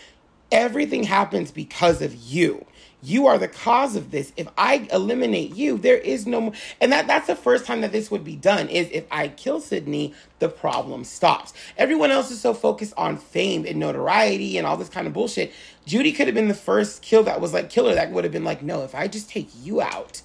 everything 0.53 1.05
happens 1.05 1.51
because 1.51 2.01
of 2.01 2.14
you. 2.14 2.66
You 3.03 3.27
are 3.27 3.37
the 3.37 3.49
cause 3.49 3.97
of 3.97 4.11
this. 4.12 4.33
If 4.35 4.49
I 4.57 4.88
eliminate 4.90 5.55
you, 5.55 5.77
there 5.77 5.99
is 5.99 6.27
no 6.27 6.40
more. 6.40 6.53
And 6.81 6.90
that, 6.90 7.07
that's 7.07 7.27
the 7.27 7.37
first 7.37 7.66
time 7.66 7.83
that 7.83 7.92
this 7.92 8.11
would 8.11 8.25
be 8.25 8.35
done 8.35 8.68
is 8.68 8.88
if 8.92 9.05
I 9.11 9.29
kill 9.29 9.61
Sidney, 9.61 10.14
the 10.38 10.49
problem 10.49 11.05
stops. 11.05 11.53
Everyone 11.77 12.11
else 12.11 12.31
is 12.31 12.40
so 12.40 12.55
focused 12.55 12.94
on 12.97 13.18
fame 13.18 13.66
and 13.66 13.79
notoriety 13.79 14.57
and 14.57 14.66
all 14.66 14.79
this 14.79 14.88
kind 14.88 15.07
of 15.07 15.12
bullshit. 15.12 15.53
Judy 15.85 16.12
could 16.12 16.29
have 16.29 16.35
been 16.35 16.49
the 16.49 16.55
first 16.55 17.03
kill 17.03 17.23
that 17.25 17.42
was 17.42 17.53
like 17.53 17.68
killer 17.68 17.94
that 17.94 18.11
would 18.11 18.25
have 18.25 18.33
been 18.33 18.44
like, 18.44 18.62
no, 18.62 18.85
if 18.85 18.94
I 18.94 19.07
just 19.07 19.29
take 19.29 19.51
you 19.62 19.83
out, 19.83 20.23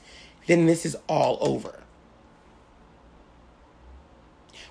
then 0.48 0.66
this 0.66 0.86
is 0.86 0.96
all 1.10 1.38
over. 1.42 1.82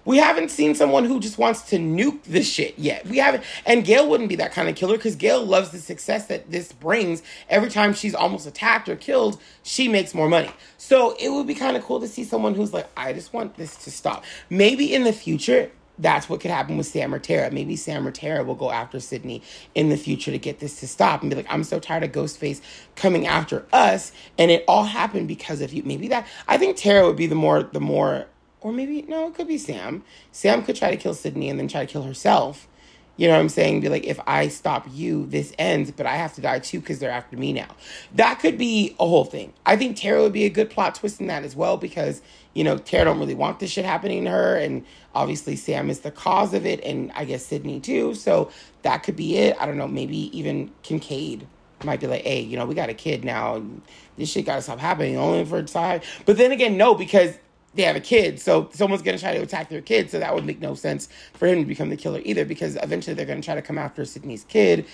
We 0.08 0.16
haven't 0.16 0.50
seen 0.50 0.74
someone 0.74 1.04
who 1.04 1.20
just 1.20 1.36
wants 1.36 1.60
to 1.68 1.76
nuke 1.76 2.22
the 2.22 2.42
shit 2.42 2.78
yet. 2.78 3.06
We 3.06 3.18
haven't, 3.18 3.44
and 3.66 3.84
Gale 3.84 4.08
wouldn't 4.08 4.30
be 4.30 4.36
that 4.36 4.52
kind 4.52 4.66
of 4.66 4.74
killer 4.74 4.96
because 4.96 5.16
Gale 5.16 5.44
loves 5.44 5.68
the 5.68 5.78
success 5.78 6.28
that 6.28 6.50
this 6.50 6.72
brings. 6.72 7.22
Every 7.50 7.68
time 7.68 7.92
she's 7.92 8.14
almost 8.14 8.46
attacked 8.46 8.88
or 8.88 8.96
killed, 8.96 9.38
she 9.62 9.86
makes 9.86 10.14
more 10.14 10.26
money. 10.26 10.50
So 10.78 11.14
it 11.20 11.28
would 11.28 11.46
be 11.46 11.54
kind 11.54 11.76
of 11.76 11.84
cool 11.84 12.00
to 12.00 12.08
see 12.08 12.24
someone 12.24 12.54
who's 12.54 12.72
like, 12.72 12.88
I 12.96 13.12
just 13.12 13.34
want 13.34 13.58
this 13.58 13.76
to 13.84 13.90
stop. 13.90 14.24
Maybe 14.48 14.94
in 14.94 15.04
the 15.04 15.12
future, 15.12 15.70
that's 15.98 16.26
what 16.26 16.40
could 16.40 16.52
happen 16.52 16.78
with 16.78 16.86
Sam 16.86 17.12
or 17.12 17.18
Tara. 17.18 17.50
Maybe 17.50 17.76
Sam 17.76 18.08
or 18.08 18.10
Tara 18.10 18.42
will 18.44 18.54
go 18.54 18.70
after 18.70 19.00
Sidney 19.00 19.42
in 19.74 19.90
the 19.90 19.98
future 19.98 20.30
to 20.30 20.38
get 20.38 20.58
this 20.58 20.80
to 20.80 20.88
stop 20.88 21.20
and 21.20 21.28
be 21.28 21.36
like, 21.36 21.52
I'm 21.52 21.64
so 21.64 21.78
tired 21.78 22.04
of 22.04 22.12
Ghostface 22.12 22.62
coming 22.96 23.26
after 23.26 23.66
us, 23.74 24.12
and 24.38 24.50
it 24.50 24.64
all 24.66 24.84
happened 24.84 25.28
because 25.28 25.60
of 25.60 25.74
you. 25.74 25.82
Maybe 25.82 26.08
that 26.08 26.26
I 26.46 26.56
think 26.56 26.78
Tara 26.78 27.06
would 27.06 27.16
be 27.16 27.26
the 27.26 27.34
more 27.34 27.62
the 27.62 27.80
more 27.80 28.24
or 28.60 28.72
maybe, 28.72 29.02
no, 29.02 29.28
it 29.28 29.34
could 29.34 29.48
be 29.48 29.58
Sam. 29.58 30.02
Sam 30.32 30.62
could 30.64 30.76
try 30.76 30.90
to 30.90 30.96
kill 30.96 31.14
Sidney 31.14 31.48
and 31.48 31.58
then 31.58 31.68
try 31.68 31.86
to 31.86 31.92
kill 31.92 32.02
herself. 32.02 32.68
You 33.16 33.26
know 33.26 33.34
what 33.34 33.40
I'm 33.40 33.48
saying? 33.48 33.80
Be 33.80 33.88
like, 33.88 34.04
if 34.04 34.20
I 34.28 34.46
stop 34.46 34.86
you, 34.92 35.26
this 35.26 35.52
ends, 35.58 35.90
but 35.90 36.06
I 36.06 36.14
have 36.14 36.34
to 36.34 36.40
die 36.40 36.60
too 36.60 36.78
because 36.78 37.00
they're 37.00 37.10
after 37.10 37.36
me 37.36 37.52
now. 37.52 37.66
That 38.14 38.38
could 38.38 38.56
be 38.56 38.94
a 39.00 39.06
whole 39.06 39.24
thing. 39.24 39.52
I 39.66 39.76
think 39.76 39.96
Tara 39.96 40.22
would 40.22 40.32
be 40.32 40.44
a 40.44 40.48
good 40.48 40.70
plot 40.70 40.94
twist 40.94 41.20
in 41.20 41.26
that 41.26 41.42
as 41.42 41.56
well 41.56 41.76
because, 41.76 42.22
you 42.54 42.62
know, 42.62 42.78
Tara 42.78 43.06
don't 43.06 43.18
really 43.18 43.34
want 43.34 43.58
this 43.58 43.72
shit 43.72 43.84
happening 43.84 44.24
to 44.24 44.30
her. 44.30 44.56
And 44.56 44.84
obviously, 45.16 45.56
Sam 45.56 45.90
is 45.90 46.00
the 46.00 46.12
cause 46.12 46.54
of 46.54 46.64
it. 46.64 46.80
And 46.84 47.10
I 47.12 47.24
guess 47.24 47.44
Sidney 47.44 47.80
too. 47.80 48.14
So 48.14 48.52
that 48.82 49.02
could 49.02 49.16
be 49.16 49.36
it. 49.36 49.56
I 49.58 49.66
don't 49.66 49.78
know. 49.78 49.88
Maybe 49.88 50.36
even 50.38 50.70
Kincaid 50.84 51.44
might 51.82 51.98
be 51.98 52.06
like, 52.06 52.22
hey, 52.22 52.40
you 52.40 52.56
know, 52.56 52.66
we 52.66 52.76
got 52.76 52.88
a 52.88 52.94
kid 52.94 53.24
now. 53.24 53.56
And 53.56 53.82
this 54.16 54.30
shit 54.30 54.46
got 54.46 54.56
to 54.56 54.62
stop 54.62 54.78
happening 54.78 55.16
only 55.16 55.44
for 55.44 55.58
a 55.58 55.64
time. 55.64 56.02
But 56.24 56.36
then 56.36 56.52
again, 56.52 56.76
no, 56.76 56.94
because 56.94 57.36
they 57.74 57.82
have 57.82 57.96
a 57.96 58.00
kid, 58.00 58.40
so 58.40 58.68
someone's 58.72 59.02
gonna 59.02 59.18
try 59.18 59.34
to 59.34 59.42
attack 59.42 59.68
their 59.68 59.82
kid, 59.82 60.10
so 60.10 60.18
that 60.18 60.34
would 60.34 60.44
make 60.44 60.60
no 60.60 60.74
sense 60.74 61.08
for 61.34 61.46
him 61.46 61.60
to 61.60 61.64
become 61.66 61.90
the 61.90 61.96
killer 61.96 62.20
either, 62.24 62.44
because 62.44 62.76
eventually 62.82 63.14
they're 63.14 63.26
gonna 63.26 63.42
try 63.42 63.54
to 63.54 63.62
come 63.62 63.78
after 63.78 64.04
Sidney's 64.04 64.44
kid. 64.44 64.86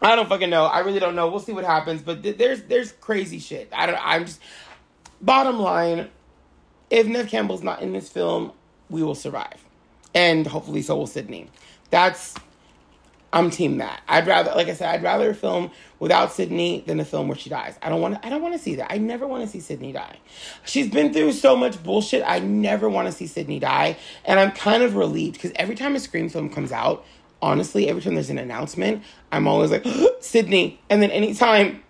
I 0.00 0.16
don't 0.16 0.28
fucking 0.28 0.50
know. 0.50 0.66
I 0.66 0.80
really 0.80 1.00
don't 1.00 1.14
know. 1.14 1.28
We'll 1.28 1.40
see 1.40 1.52
what 1.52 1.64
happens, 1.64 2.02
but 2.02 2.22
th- 2.22 2.36
there's 2.36 2.62
there's 2.64 2.92
crazy 2.92 3.38
shit. 3.38 3.70
I 3.72 3.86
don't. 3.86 3.98
I'm 4.00 4.26
just. 4.26 4.40
Bottom 5.20 5.58
line, 5.58 6.10
if 6.90 7.06
Neve 7.06 7.28
Campbell's 7.28 7.62
not 7.62 7.80
in 7.80 7.92
this 7.92 8.10
film, 8.10 8.52
we 8.90 9.02
will 9.02 9.14
survive. 9.14 9.64
And 10.14 10.46
hopefully 10.46 10.82
so 10.82 10.96
will 10.96 11.06
Sidney. 11.06 11.48
That's 11.88 12.34
I'm 13.34 13.50
team 13.50 13.78
that. 13.78 14.00
I'd 14.06 14.28
rather, 14.28 14.52
like 14.54 14.68
I 14.68 14.74
said, 14.74 14.94
I'd 14.94 15.02
rather 15.02 15.30
a 15.30 15.34
film 15.34 15.72
without 15.98 16.32
Sidney 16.32 16.84
than 16.86 17.00
a 17.00 17.04
film 17.04 17.26
where 17.26 17.36
she 17.36 17.50
dies. 17.50 17.76
I 17.82 17.88
don't 17.88 18.00
want 18.00 18.14
to. 18.14 18.24
I 18.24 18.30
don't 18.30 18.40
want 18.40 18.54
to 18.54 18.60
see 18.60 18.76
that. 18.76 18.92
I 18.92 18.98
never 18.98 19.26
want 19.26 19.42
to 19.42 19.48
see 19.48 19.58
Sidney 19.58 19.90
die. 19.90 20.18
She's 20.64 20.88
been 20.88 21.12
through 21.12 21.32
so 21.32 21.56
much 21.56 21.82
bullshit. 21.82 22.22
I 22.24 22.38
never 22.38 22.88
want 22.88 23.08
to 23.08 23.12
see 23.12 23.26
Sidney 23.26 23.58
die, 23.58 23.96
and 24.24 24.38
I'm 24.38 24.52
kind 24.52 24.84
of 24.84 24.94
relieved 24.94 25.34
because 25.34 25.50
every 25.56 25.74
time 25.74 25.96
a 25.96 26.00
Scream 26.00 26.28
film 26.28 26.48
comes 26.48 26.70
out, 26.70 27.04
honestly, 27.42 27.88
every 27.88 28.02
time 28.02 28.14
there's 28.14 28.30
an 28.30 28.38
announcement, 28.38 29.02
I'm 29.32 29.48
always 29.48 29.72
like 29.72 29.84
Sidney, 30.20 30.80
and 30.88 31.02
then 31.02 31.10
anytime 31.10 31.82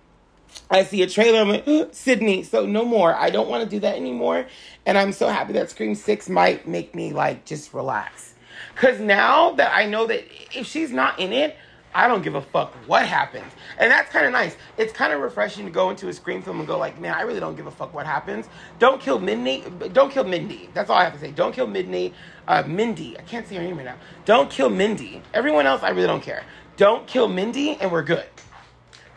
I 0.70 0.85
see 0.85 1.02
a 1.02 1.07
trailer, 1.07 1.40
I'm 1.40 1.48
like, 1.50 1.88
Sydney. 1.92 2.42
So 2.42 2.64
no 2.64 2.87
more. 2.87 3.14
I 3.14 3.28
don't 3.28 3.50
want 3.50 3.64
to 3.64 3.68
do 3.68 3.80
that 3.80 3.96
anymore. 3.96 4.46
And 4.87 4.96
I'm 4.96 5.12
so 5.12 5.28
happy 5.28 5.52
that 5.54 5.68
Scream 5.68 5.94
6 5.94 6.28
might 6.30 6.66
make 6.66 6.94
me 6.94 7.12
like 7.12 7.44
just 7.44 7.74
relax. 7.74 8.34
Because 8.75 9.01
now 9.01 9.53
that 9.53 9.75
I 9.75 9.87
know 9.87 10.07
that 10.07 10.25
if 10.57 10.67
she's 10.67 10.91
not 10.91 11.19
in 11.19 11.33
it, 11.33 11.57
I 11.95 12.09
don't 12.09 12.23
give 12.23 12.35
a 12.35 12.43
fuck 12.43 12.75
what 12.89 13.07
happens. 13.07 13.53
And 13.79 13.89
that's 13.89 14.11
kind 14.11 14.27
of 14.27 14.33
nice. 14.33 14.57
It's 14.77 14.93
kind 14.93 15.13
of 15.13 15.21
refreshing 15.21 15.65
to 15.65 15.71
go 15.71 15.91
into 15.91 16.09
a 16.09 16.13
Scream 16.13 16.43
film 16.43 16.59
and 16.59 16.67
go 16.67 16.77
like, 16.77 17.01
man, 17.01 17.15
I 17.15 17.23
really 17.23 17.39
don't 17.39 17.55
give 17.55 17.69
a 17.69 17.71
fuck 17.71 17.95
what 17.95 18.05
happens. 18.05 18.49
Don't 18.81 19.01
kill 19.01 19.21
Mindy. 19.21 19.63
Don't 19.93 20.11
kill 20.11 20.25
Mindy. 20.25 20.69
That's 20.75 20.91
all 20.91 20.97
I 20.97 21.05
have 21.05 21.13
to 21.13 21.21
say. 21.21 21.31
Don't 21.31 21.55
kill 21.55 21.69
Mindy. 21.69 22.13
Uh, 22.49 22.65
Mindy. 22.67 23.17
I 23.17 23.23
can't 23.23 23.47
say 23.47 23.55
her 23.55 23.63
name 23.63 23.77
right 23.77 23.85
now. 23.85 23.97
Don't 24.25 24.51
kill 24.51 24.71
Mindy. 24.71 25.23
Everyone 25.33 25.67
else, 25.67 25.85
I 25.85 25.91
really 25.91 26.09
don't 26.09 26.23
care. 26.23 26.43
Don't 26.77 27.07
kill 27.07 27.29
Mindy 27.29 27.77
and 27.81 27.93
we're 27.93 28.03
good. 28.03 28.27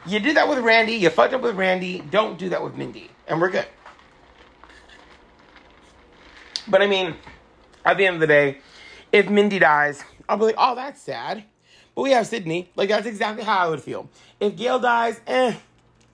You 0.06 0.20
did 0.20 0.38
that 0.38 0.48
with 0.48 0.60
Randy. 0.60 0.94
You 0.94 1.10
fucked 1.10 1.34
up 1.34 1.42
with 1.42 1.56
Randy. 1.56 2.02
Don't 2.12 2.38
do 2.38 2.50
that 2.50 2.64
with 2.64 2.76
Mindy. 2.76 3.10
And 3.28 3.42
we're 3.42 3.50
good. 3.50 3.66
But 6.68 6.84
I 6.84 6.88
mean, 6.88 7.16
at 7.84 7.98
the 7.98 8.06
end 8.06 8.16
of 8.16 8.20
the 8.20 8.28
day, 8.28 8.60
if 9.18 9.30
Mindy 9.30 9.58
dies, 9.58 10.04
I'll 10.30 10.38
be 10.38 10.46
like, 10.46 10.56
oh, 10.60 10.76
that's 10.76 11.02
sad. 11.02 11.44
But 11.96 12.04
we 12.04 12.12
have 12.12 12.28
Sidney. 12.28 12.70
Like 12.76 12.90
that's 12.90 13.08
exactly 13.08 13.44
how 13.44 13.58
I 13.58 13.68
would 13.70 13.82
feel. 13.82 14.10
If 14.40 14.56
Gale 14.56 14.80
dies, 14.80 15.20
eh, 15.26 15.56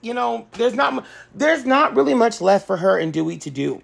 you 0.00 0.14
know, 0.14 0.46
there's 0.52 0.74
not 0.74 1.04
there's 1.34 1.66
not 1.66 1.94
really 1.94 2.14
much 2.14 2.40
left 2.40 2.66
for 2.66 2.78
her 2.78 2.98
and 2.98 3.12
Dewey 3.12 3.36
to 3.38 3.50
do. 3.50 3.82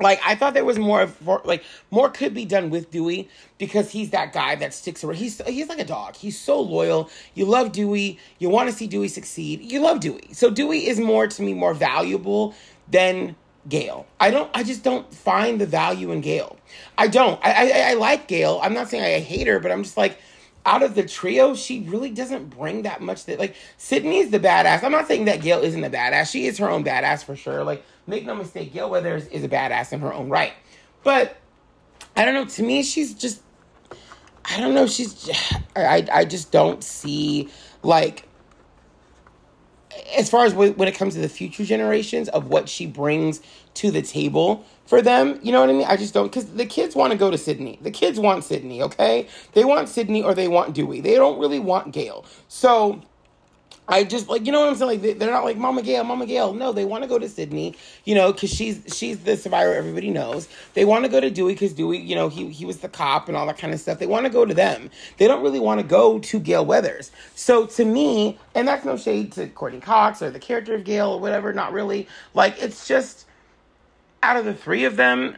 Like 0.00 0.20
I 0.24 0.34
thought 0.34 0.54
there 0.54 0.64
was 0.64 0.78
more 0.78 1.02
of 1.02 1.26
like 1.44 1.62
more 1.90 2.08
could 2.08 2.32
be 2.32 2.46
done 2.46 2.70
with 2.70 2.90
Dewey 2.90 3.28
because 3.58 3.90
he's 3.90 4.10
that 4.10 4.32
guy 4.32 4.54
that 4.54 4.72
sticks 4.72 5.04
around. 5.04 5.16
He's 5.16 5.42
he's 5.46 5.68
like 5.68 5.80
a 5.80 5.84
dog. 5.84 6.16
He's 6.16 6.40
so 6.40 6.58
loyal. 6.58 7.10
You 7.34 7.44
love 7.44 7.72
Dewey. 7.72 8.18
You 8.38 8.48
want 8.48 8.70
to 8.70 8.74
see 8.74 8.86
Dewey 8.86 9.08
succeed. 9.08 9.60
You 9.60 9.80
love 9.80 10.00
Dewey. 10.00 10.30
So 10.32 10.50
Dewey 10.50 10.86
is 10.86 10.98
more 10.98 11.26
to 11.26 11.42
me 11.42 11.52
more 11.52 11.74
valuable 11.74 12.54
than 12.90 13.36
Gale. 13.68 14.06
I 14.18 14.30
don't. 14.30 14.50
I 14.54 14.62
just 14.62 14.82
don't 14.82 15.12
find 15.12 15.60
the 15.60 15.66
value 15.66 16.10
in 16.10 16.20
Gale. 16.20 16.56
I 16.96 17.08
don't. 17.08 17.38
I, 17.44 17.50
I 17.52 17.90
I 17.90 17.94
like 17.94 18.28
Gale. 18.28 18.60
I'm 18.62 18.74
not 18.74 18.88
saying 18.88 19.04
I 19.04 19.20
hate 19.20 19.46
her, 19.46 19.58
but 19.60 19.70
I'm 19.70 19.82
just 19.82 19.96
like 19.96 20.18
out 20.68 20.82
of 20.82 20.94
the 20.94 21.02
trio, 21.02 21.54
she 21.54 21.80
really 21.80 22.10
doesn't 22.10 22.50
bring 22.50 22.82
that 22.82 23.00
much. 23.00 23.24
That 23.24 23.38
like 23.38 23.56
Sidney's 23.78 24.30
the 24.30 24.38
badass. 24.38 24.82
I'm 24.84 24.92
not 24.92 25.08
saying 25.08 25.24
that 25.24 25.40
Gale 25.40 25.62
isn't 25.62 25.82
a 25.82 25.90
badass. 25.90 26.30
She 26.30 26.46
is 26.46 26.58
her 26.58 26.68
own 26.68 26.84
badass 26.84 27.24
for 27.24 27.36
sure. 27.36 27.64
Like 27.64 27.82
make 28.06 28.26
no 28.26 28.34
mistake, 28.34 28.72
Gale 28.74 28.90
Weathers 28.90 29.26
is 29.28 29.44
a 29.44 29.48
badass 29.48 29.92
in 29.92 30.00
her 30.00 30.12
own 30.12 30.28
right. 30.28 30.52
But 31.02 31.36
I 32.14 32.26
don't 32.26 32.34
know. 32.34 32.44
To 32.44 32.62
me, 32.62 32.82
she's 32.82 33.14
just. 33.14 33.42
I 34.44 34.60
don't 34.60 34.74
know. 34.74 34.86
She's. 34.86 35.30
I 35.76 36.06
I 36.12 36.24
just 36.26 36.52
don't 36.52 36.84
see 36.84 37.48
like 37.82 38.27
as 40.16 40.30
far 40.30 40.44
as 40.44 40.54
when 40.54 40.88
it 40.88 40.94
comes 40.94 41.14
to 41.14 41.20
the 41.20 41.28
future 41.28 41.64
generations 41.64 42.28
of 42.30 42.48
what 42.48 42.68
she 42.68 42.86
brings 42.86 43.40
to 43.74 43.90
the 43.90 44.02
table 44.02 44.64
for 44.86 45.02
them, 45.02 45.38
you 45.42 45.52
know 45.52 45.60
what 45.60 45.70
I 45.70 45.72
mean? 45.72 45.86
I 45.86 45.96
just 45.96 46.14
don't 46.14 46.28
because 46.28 46.46
the 46.46 46.66
kids 46.66 46.94
want 46.94 47.12
to 47.12 47.18
go 47.18 47.30
to 47.30 47.38
Sidney. 47.38 47.78
The 47.82 47.90
kids 47.90 48.18
want 48.18 48.44
Sidney, 48.44 48.82
okay? 48.82 49.28
They 49.52 49.64
want 49.64 49.88
Sidney 49.88 50.22
or 50.22 50.34
they 50.34 50.48
want 50.48 50.74
Dewey. 50.74 51.00
They 51.00 51.14
don't 51.14 51.38
really 51.38 51.58
want 51.58 51.92
Gale. 51.92 52.24
So 52.48 53.02
I 53.88 54.04
just 54.04 54.28
like 54.28 54.44
you 54.44 54.52
know 54.52 54.60
what 54.60 54.68
I'm 54.68 54.74
saying. 54.76 55.02
Like 55.02 55.18
they're 55.18 55.30
not 55.30 55.44
like 55.44 55.56
Mama 55.56 55.82
Gale, 55.82 56.04
Mama 56.04 56.26
Gale. 56.26 56.52
No, 56.52 56.72
they 56.72 56.84
want 56.84 57.04
to 57.04 57.08
go 57.08 57.18
to 57.18 57.28
Sidney, 57.28 57.74
you 58.04 58.14
know, 58.14 58.32
because 58.32 58.50
she's 58.50 58.82
she's 58.94 59.20
the 59.20 59.36
survivor. 59.36 59.72
Everybody 59.72 60.10
knows. 60.10 60.46
They 60.74 60.84
want 60.84 61.04
to 61.06 61.10
go 61.10 61.20
to 61.20 61.30
Dewey 61.30 61.54
because 61.54 61.72
Dewey, 61.72 61.98
you 61.98 62.14
know, 62.14 62.28
he 62.28 62.50
he 62.50 62.66
was 62.66 62.78
the 62.78 62.88
cop 62.88 63.28
and 63.28 63.36
all 63.36 63.46
that 63.46 63.56
kind 63.56 63.72
of 63.72 63.80
stuff. 63.80 63.98
They 63.98 64.06
want 64.06 64.26
to 64.26 64.30
go 64.30 64.44
to 64.44 64.52
them. 64.52 64.90
They 65.16 65.26
don't 65.26 65.42
really 65.42 65.60
want 65.60 65.80
to 65.80 65.86
go 65.86 66.18
to 66.18 66.40
Gale 66.40 66.66
Weathers. 66.66 67.10
So 67.34 67.66
to 67.66 67.84
me, 67.84 68.38
and 68.54 68.68
that's 68.68 68.84
no 68.84 68.98
shade 68.98 69.32
to 69.32 69.48
Courteney 69.48 69.80
Cox 69.80 70.20
or 70.20 70.30
the 70.30 70.38
character 70.38 70.74
of 70.74 70.84
Gale 70.84 71.12
or 71.12 71.20
whatever. 71.20 71.52
Not 71.54 71.72
really. 71.72 72.06
Like 72.34 72.62
it's 72.62 72.86
just 72.86 73.24
out 74.22 74.36
of 74.36 74.44
the 74.44 74.54
three 74.54 74.84
of 74.84 74.96
them, 74.96 75.36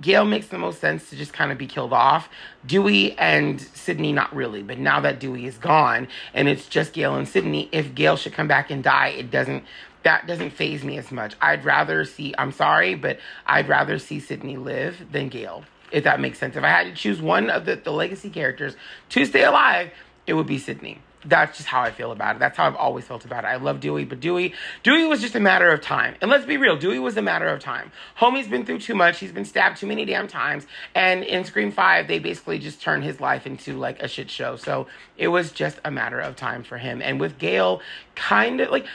Gale 0.00 0.24
makes 0.24 0.46
the 0.46 0.58
most 0.58 0.80
sense 0.80 1.10
to 1.10 1.16
just 1.16 1.32
kind 1.32 1.50
of 1.50 1.58
be 1.58 1.66
killed 1.66 1.92
off. 1.92 2.28
Dewey 2.64 3.18
and 3.18 3.60
Sidney, 3.60 4.12
not 4.12 4.34
really. 4.34 4.62
But 4.62 4.78
now 4.78 5.00
that 5.00 5.18
Dewey 5.18 5.46
is 5.46 5.58
gone 5.58 6.08
and 6.32 6.48
it's 6.48 6.66
just 6.68 6.92
Gale 6.92 7.16
and 7.16 7.28
Sidney, 7.28 7.68
if 7.72 7.94
Gale 7.94 8.16
should 8.16 8.32
come 8.32 8.48
back 8.48 8.70
and 8.70 8.82
die, 8.82 9.08
it 9.08 9.30
doesn't 9.30 9.64
that 10.02 10.26
doesn't 10.26 10.50
phase 10.50 10.82
me 10.82 10.96
as 10.96 11.10
much. 11.10 11.34
I'd 11.42 11.64
rather 11.64 12.04
see 12.04 12.34
I'm 12.38 12.52
sorry, 12.52 12.94
but 12.94 13.18
I'd 13.46 13.68
rather 13.68 13.98
see 13.98 14.20
Sidney 14.20 14.56
live 14.56 15.12
than 15.12 15.28
Gale. 15.28 15.64
If 15.90 16.04
that 16.04 16.20
makes 16.20 16.38
sense. 16.38 16.56
If 16.56 16.62
I 16.62 16.68
had 16.68 16.84
to 16.84 16.94
choose 16.94 17.20
one 17.20 17.50
of 17.50 17.64
the, 17.64 17.76
the 17.76 17.90
legacy 17.90 18.30
characters 18.30 18.76
to 19.10 19.24
stay 19.24 19.42
alive, 19.42 19.90
it 20.26 20.34
would 20.34 20.46
be 20.46 20.58
Sidney 20.58 21.00
that's 21.24 21.58
just 21.58 21.68
how 21.68 21.82
I 21.82 21.90
feel 21.90 22.12
about 22.12 22.36
it. 22.36 22.38
That's 22.38 22.56
how 22.56 22.66
I've 22.66 22.76
always 22.76 23.04
felt 23.04 23.24
about 23.24 23.44
it. 23.44 23.48
I 23.48 23.56
love 23.56 23.80
Dewey, 23.80 24.04
but 24.04 24.20
Dewey, 24.20 24.54
Dewey 24.82 25.06
was 25.06 25.20
just 25.20 25.34
a 25.34 25.40
matter 25.40 25.70
of 25.70 25.80
time. 25.80 26.14
And 26.20 26.30
let's 26.30 26.46
be 26.46 26.56
real, 26.56 26.76
Dewey 26.76 26.98
was 26.98 27.16
a 27.16 27.22
matter 27.22 27.48
of 27.48 27.60
time. 27.60 27.92
Homie's 28.18 28.48
been 28.48 28.64
through 28.64 28.80
too 28.80 28.94
much. 28.94 29.18
He's 29.18 29.32
been 29.32 29.44
stabbed 29.44 29.78
too 29.78 29.86
many 29.86 30.04
damn 30.04 30.28
times. 30.28 30.66
And 30.94 31.22
in 31.22 31.44
Scream 31.44 31.72
5, 31.72 32.08
they 32.08 32.18
basically 32.18 32.58
just 32.58 32.80
turned 32.80 33.04
his 33.04 33.20
life 33.20 33.46
into 33.46 33.76
like 33.78 34.02
a 34.02 34.08
shit 34.08 34.30
show. 34.30 34.56
So 34.56 34.86
it 35.18 35.28
was 35.28 35.52
just 35.52 35.78
a 35.84 35.90
matter 35.90 36.20
of 36.20 36.36
time 36.36 36.62
for 36.62 36.78
him. 36.78 37.02
And 37.02 37.20
with 37.20 37.38
Gale, 37.38 37.80
kind 38.14 38.60
of 38.60 38.70
like 38.70 38.86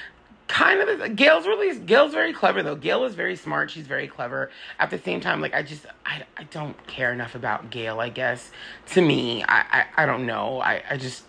kind 0.48 0.80
of 0.80 1.16
Gale's 1.16 1.48
really 1.48 1.78
Gale's 1.80 2.14
very 2.14 2.34
clever 2.34 2.64
though. 2.64 2.76
Gale 2.76 3.04
is 3.06 3.16
very 3.16 3.36
smart. 3.36 3.72
She's 3.72 3.88
very 3.88 4.08
clever. 4.08 4.52
At 4.80 4.90
the 4.90 5.00
same 5.00 5.22
time, 5.22 5.42
like 5.42 5.54
I 5.54 5.64
just 5.64 5.86
I, 6.06 6.24
I 6.38 6.44
don't 6.44 6.86
care 6.88 7.12
enough 7.14 7.36
about 7.36 7.70
Gale. 7.70 8.00
I 8.00 8.10
guess 8.10 8.52
to 8.94 9.02
me, 9.02 9.44
I 9.44 9.86
I, 9.98 10.04
I 10.04 10.06
don't 10.06 10.26
know. 10.26 10.60
I 10.62 10.84
I 10.90 10.98
just 10.98 11.24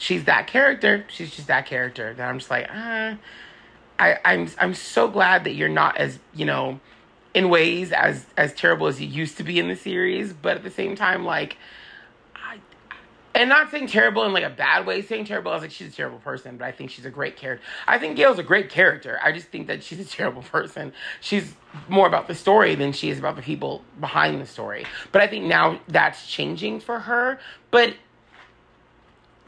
she's 0.00 0.24
that 0.24 0.48
character. 0.48 1.04
She's 1.08 1.30
just 1.30 1.46
that 1.46 1.66
character 1.66 2.12
that 2.14 2.28
I'm 2.28 2.38
just 2.38 2.50
like, 2.50 2.66
ah. 2.68 3.16
I, 4.00 4.18
I'm 4.24 4.48
I'm 4.58 4.72
so 4.72 5.08
glad 5.08 5.44
that 5.44 5.54
you're 5.54 5.68
not 5.68 5.98
as 5.98 6.18
you 6.34 6.46
know, 6.46 6.80
in 7.34 7.50
ways 7.50 7.92
as 7.92 8.24
as 8.36 8.54
terrible 8.54 8.86
as 8.86 9.00
you 9.00 9.06
used 9.06 9.36
to 9.36 9.44
be 9.44 9.58
in 9.58 9.68
the 9.68 9.76
series, 9.76 10.32
but 10.32 10.56
at 10.56 10.62
the 10.62 10.70
same 10.70 10.96
time, 10.96 11.26
like, 11.26 11.58
I, 12.34 12.58
and 13.34 13.50
not 13.50 13.70
saying 13.70 13.88
terrible 13.88 14.24
in 14.24 14.32
like 14.32 14.42
a 14.42 14.48
bad 14.48 14.86
way, 14.86 15.02
saying 15.02 15.26
terrible 15.26 15.50
I 15.50 15.54
was 15.54 15.62
like 15.62 15.70
she's 15.70 15.92
a 15.92 15.94
terrible 15.94 16.18
person, 16.18 16.56
but 16.56 16.64
I 16.64 16.72
think 16.72 16.90
she's 16.90 17.04
a 17.04 17.10
great 17.10 17.36
character. 17.36 17.62
I 17.86 17.98
think 17.98 18.16
Gale's 18.16 18.38
a 18.38 18.42
great 18.42 18.70
character. 18.70 19.20
I 19.22 19.32
just 19.32 19.48
think 19.48 19.66
that 19.66 19.82
she's 19.84 20.00
a 20.00 20.04
terrible 20.16 20.42
person. 20.42 20.94
She's 21.20 21.54
more 21.90 22.06
about 22.06 22.26
the 22.26 22.34
story 22.34 22.74
than 22.76 22.92
she 22.92 23.10
is 23.10 23.18
about 23.18 23.36
the 23.36 23.42
people 23.42 23.84
behind 24.00 24.40
the 24.40 24.46
story. 24.46 24.86
But 25.12 25.20
I 25.20 25.26
think 25.26 25.44
now 25.44 25.78
that's 25.88 26.26
changing 26.26 26.80
for 26.80 27.00
her. 27.00 27.38
But 27.70 27.96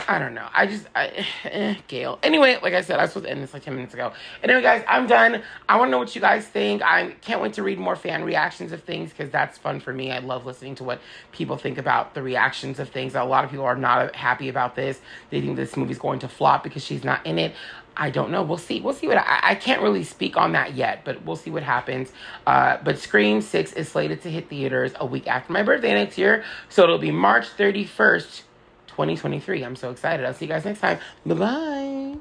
I 0.08 0.18
don't 0.18 0.34
know. 0.34 0.48
I 0.52 0.66
just, 0.66 0.86
I, 0.94 1.24
eh, 1.44 1.74
Gale. 1.86 2.18
Anyway, 2.22 2.58
like 2.62 2.74
I 2.74 2.80
said, 2.80 2.98
I 2.98 3.02
was 3.02 3.12
supposed 3.12 3.26
to 3.26 3.30
end 3.30 3.42
this 3.42 3.54
like 3.54 3.62
10 3.62 3.74
minutes 3.74 3.94
ago. 3.94 4.12
Anyway, 4.42 4.60
guys, 4.62 4.84
I'm 4.88 5.06
done. 5.06 5.42
I 5.68 5.76
want 5.76 5.88
to 5.88 5.90
know 5.92 5.98
what 5.98 6.14
you 6.14 6.20
guys 6.20 6.46
think. 6.46 6.82
I 6.82 7.12
can't 7.20 7.40
wait 7.40 7.52
to 7.54 7.62
read 7.62 7.78
more 7.78 7.94
fan 7.94 8.24
reactions 8.24 8.72
of 8.72 8.82
things 8.82 9.10
because 9.10 9.30
that's 9.30 9.58
fun 9.58 9.80
for 9.80 9.92
me. 9.92 10.10
I 10.10 10.18
love 10.18 10.44
listening 10.44 10.74
to 10.76 10.84
what 10.84 11.00
people 11.30 11.56
think 11.56 11.78
about 11.78 12.14
the 12.14 12.22
reactions 12.22 12.80
of 12.80 12.88
things. 12.88 13.14
A 13.14 13.22
lot 13.22 13.44
of 13.44 13.50
people 13.50 13.64
are 13.64 13.76
not 13.76 14.16
happy 14.16 14.48
about 14.48 14.74
this. 14.74 15.00
They 15.30 15.40
think 15.40 15.56
this 15.56 15.76
movie's 15.76 15.98
going 15.98 16.18
to 16.20 16.28
flop 16.28 16.64
because 16.64 16.84
she's 16.84 17.04
not 17.04 17.24
in 17.24 17.38
it. 17.38 17.54
I 17.96 18.10
don't 18.10 18.30
know. 18.30 18.42
We'll 18.42 18.58
see. 18.58 18.80
We'll 18.80 18.94
see 18.94 19.06
what 19.06 19.18
I, 19.18 19.40
I 19.42 19.54
can't 19.54 19.82
really 19.82 20.04
speak 20.04 20.36
on 20.36 20.52
that 20.52 20.74
yet, 20.74 21.04
but 21.04 21.24
we'll 21.24 21.36
see 21.36 21.50
what 21.50 21.62
happens. 21.62 22.10
Uh, 22.46 22.78
but 22.82 22.98
Scream 22.98 23.42
6 23.42 23.74
is 23.74 23.88
slated 23.88 24.22
to 24.22 24.30
hit 24.30 24.48
theaters 24.48 24.92
a 24.96 25.06
week 25.06 25.28
after 25.28 25.52
my 25.52 25.62
birthday 25.62 25.92
next 25.92 26.16
year. 26.16 26.44
So 26.68 26.82
it'll 26.82 26.98
be 26.98 27.10
March 27.10 27.46
31st. 27.56 28.42
2023. 28.92 29.62
I'm 29.62 29.76
so 29.76 29.90
excited. 29.90 30.24
I'll 30.26 30.34
see 30.34 30.46
you 30.46 30.50
guys 30.52 30.64
next 30.64 30.80
time. 30.80 30.98
Bye 31.26 31.34
bye. 31.34 32.16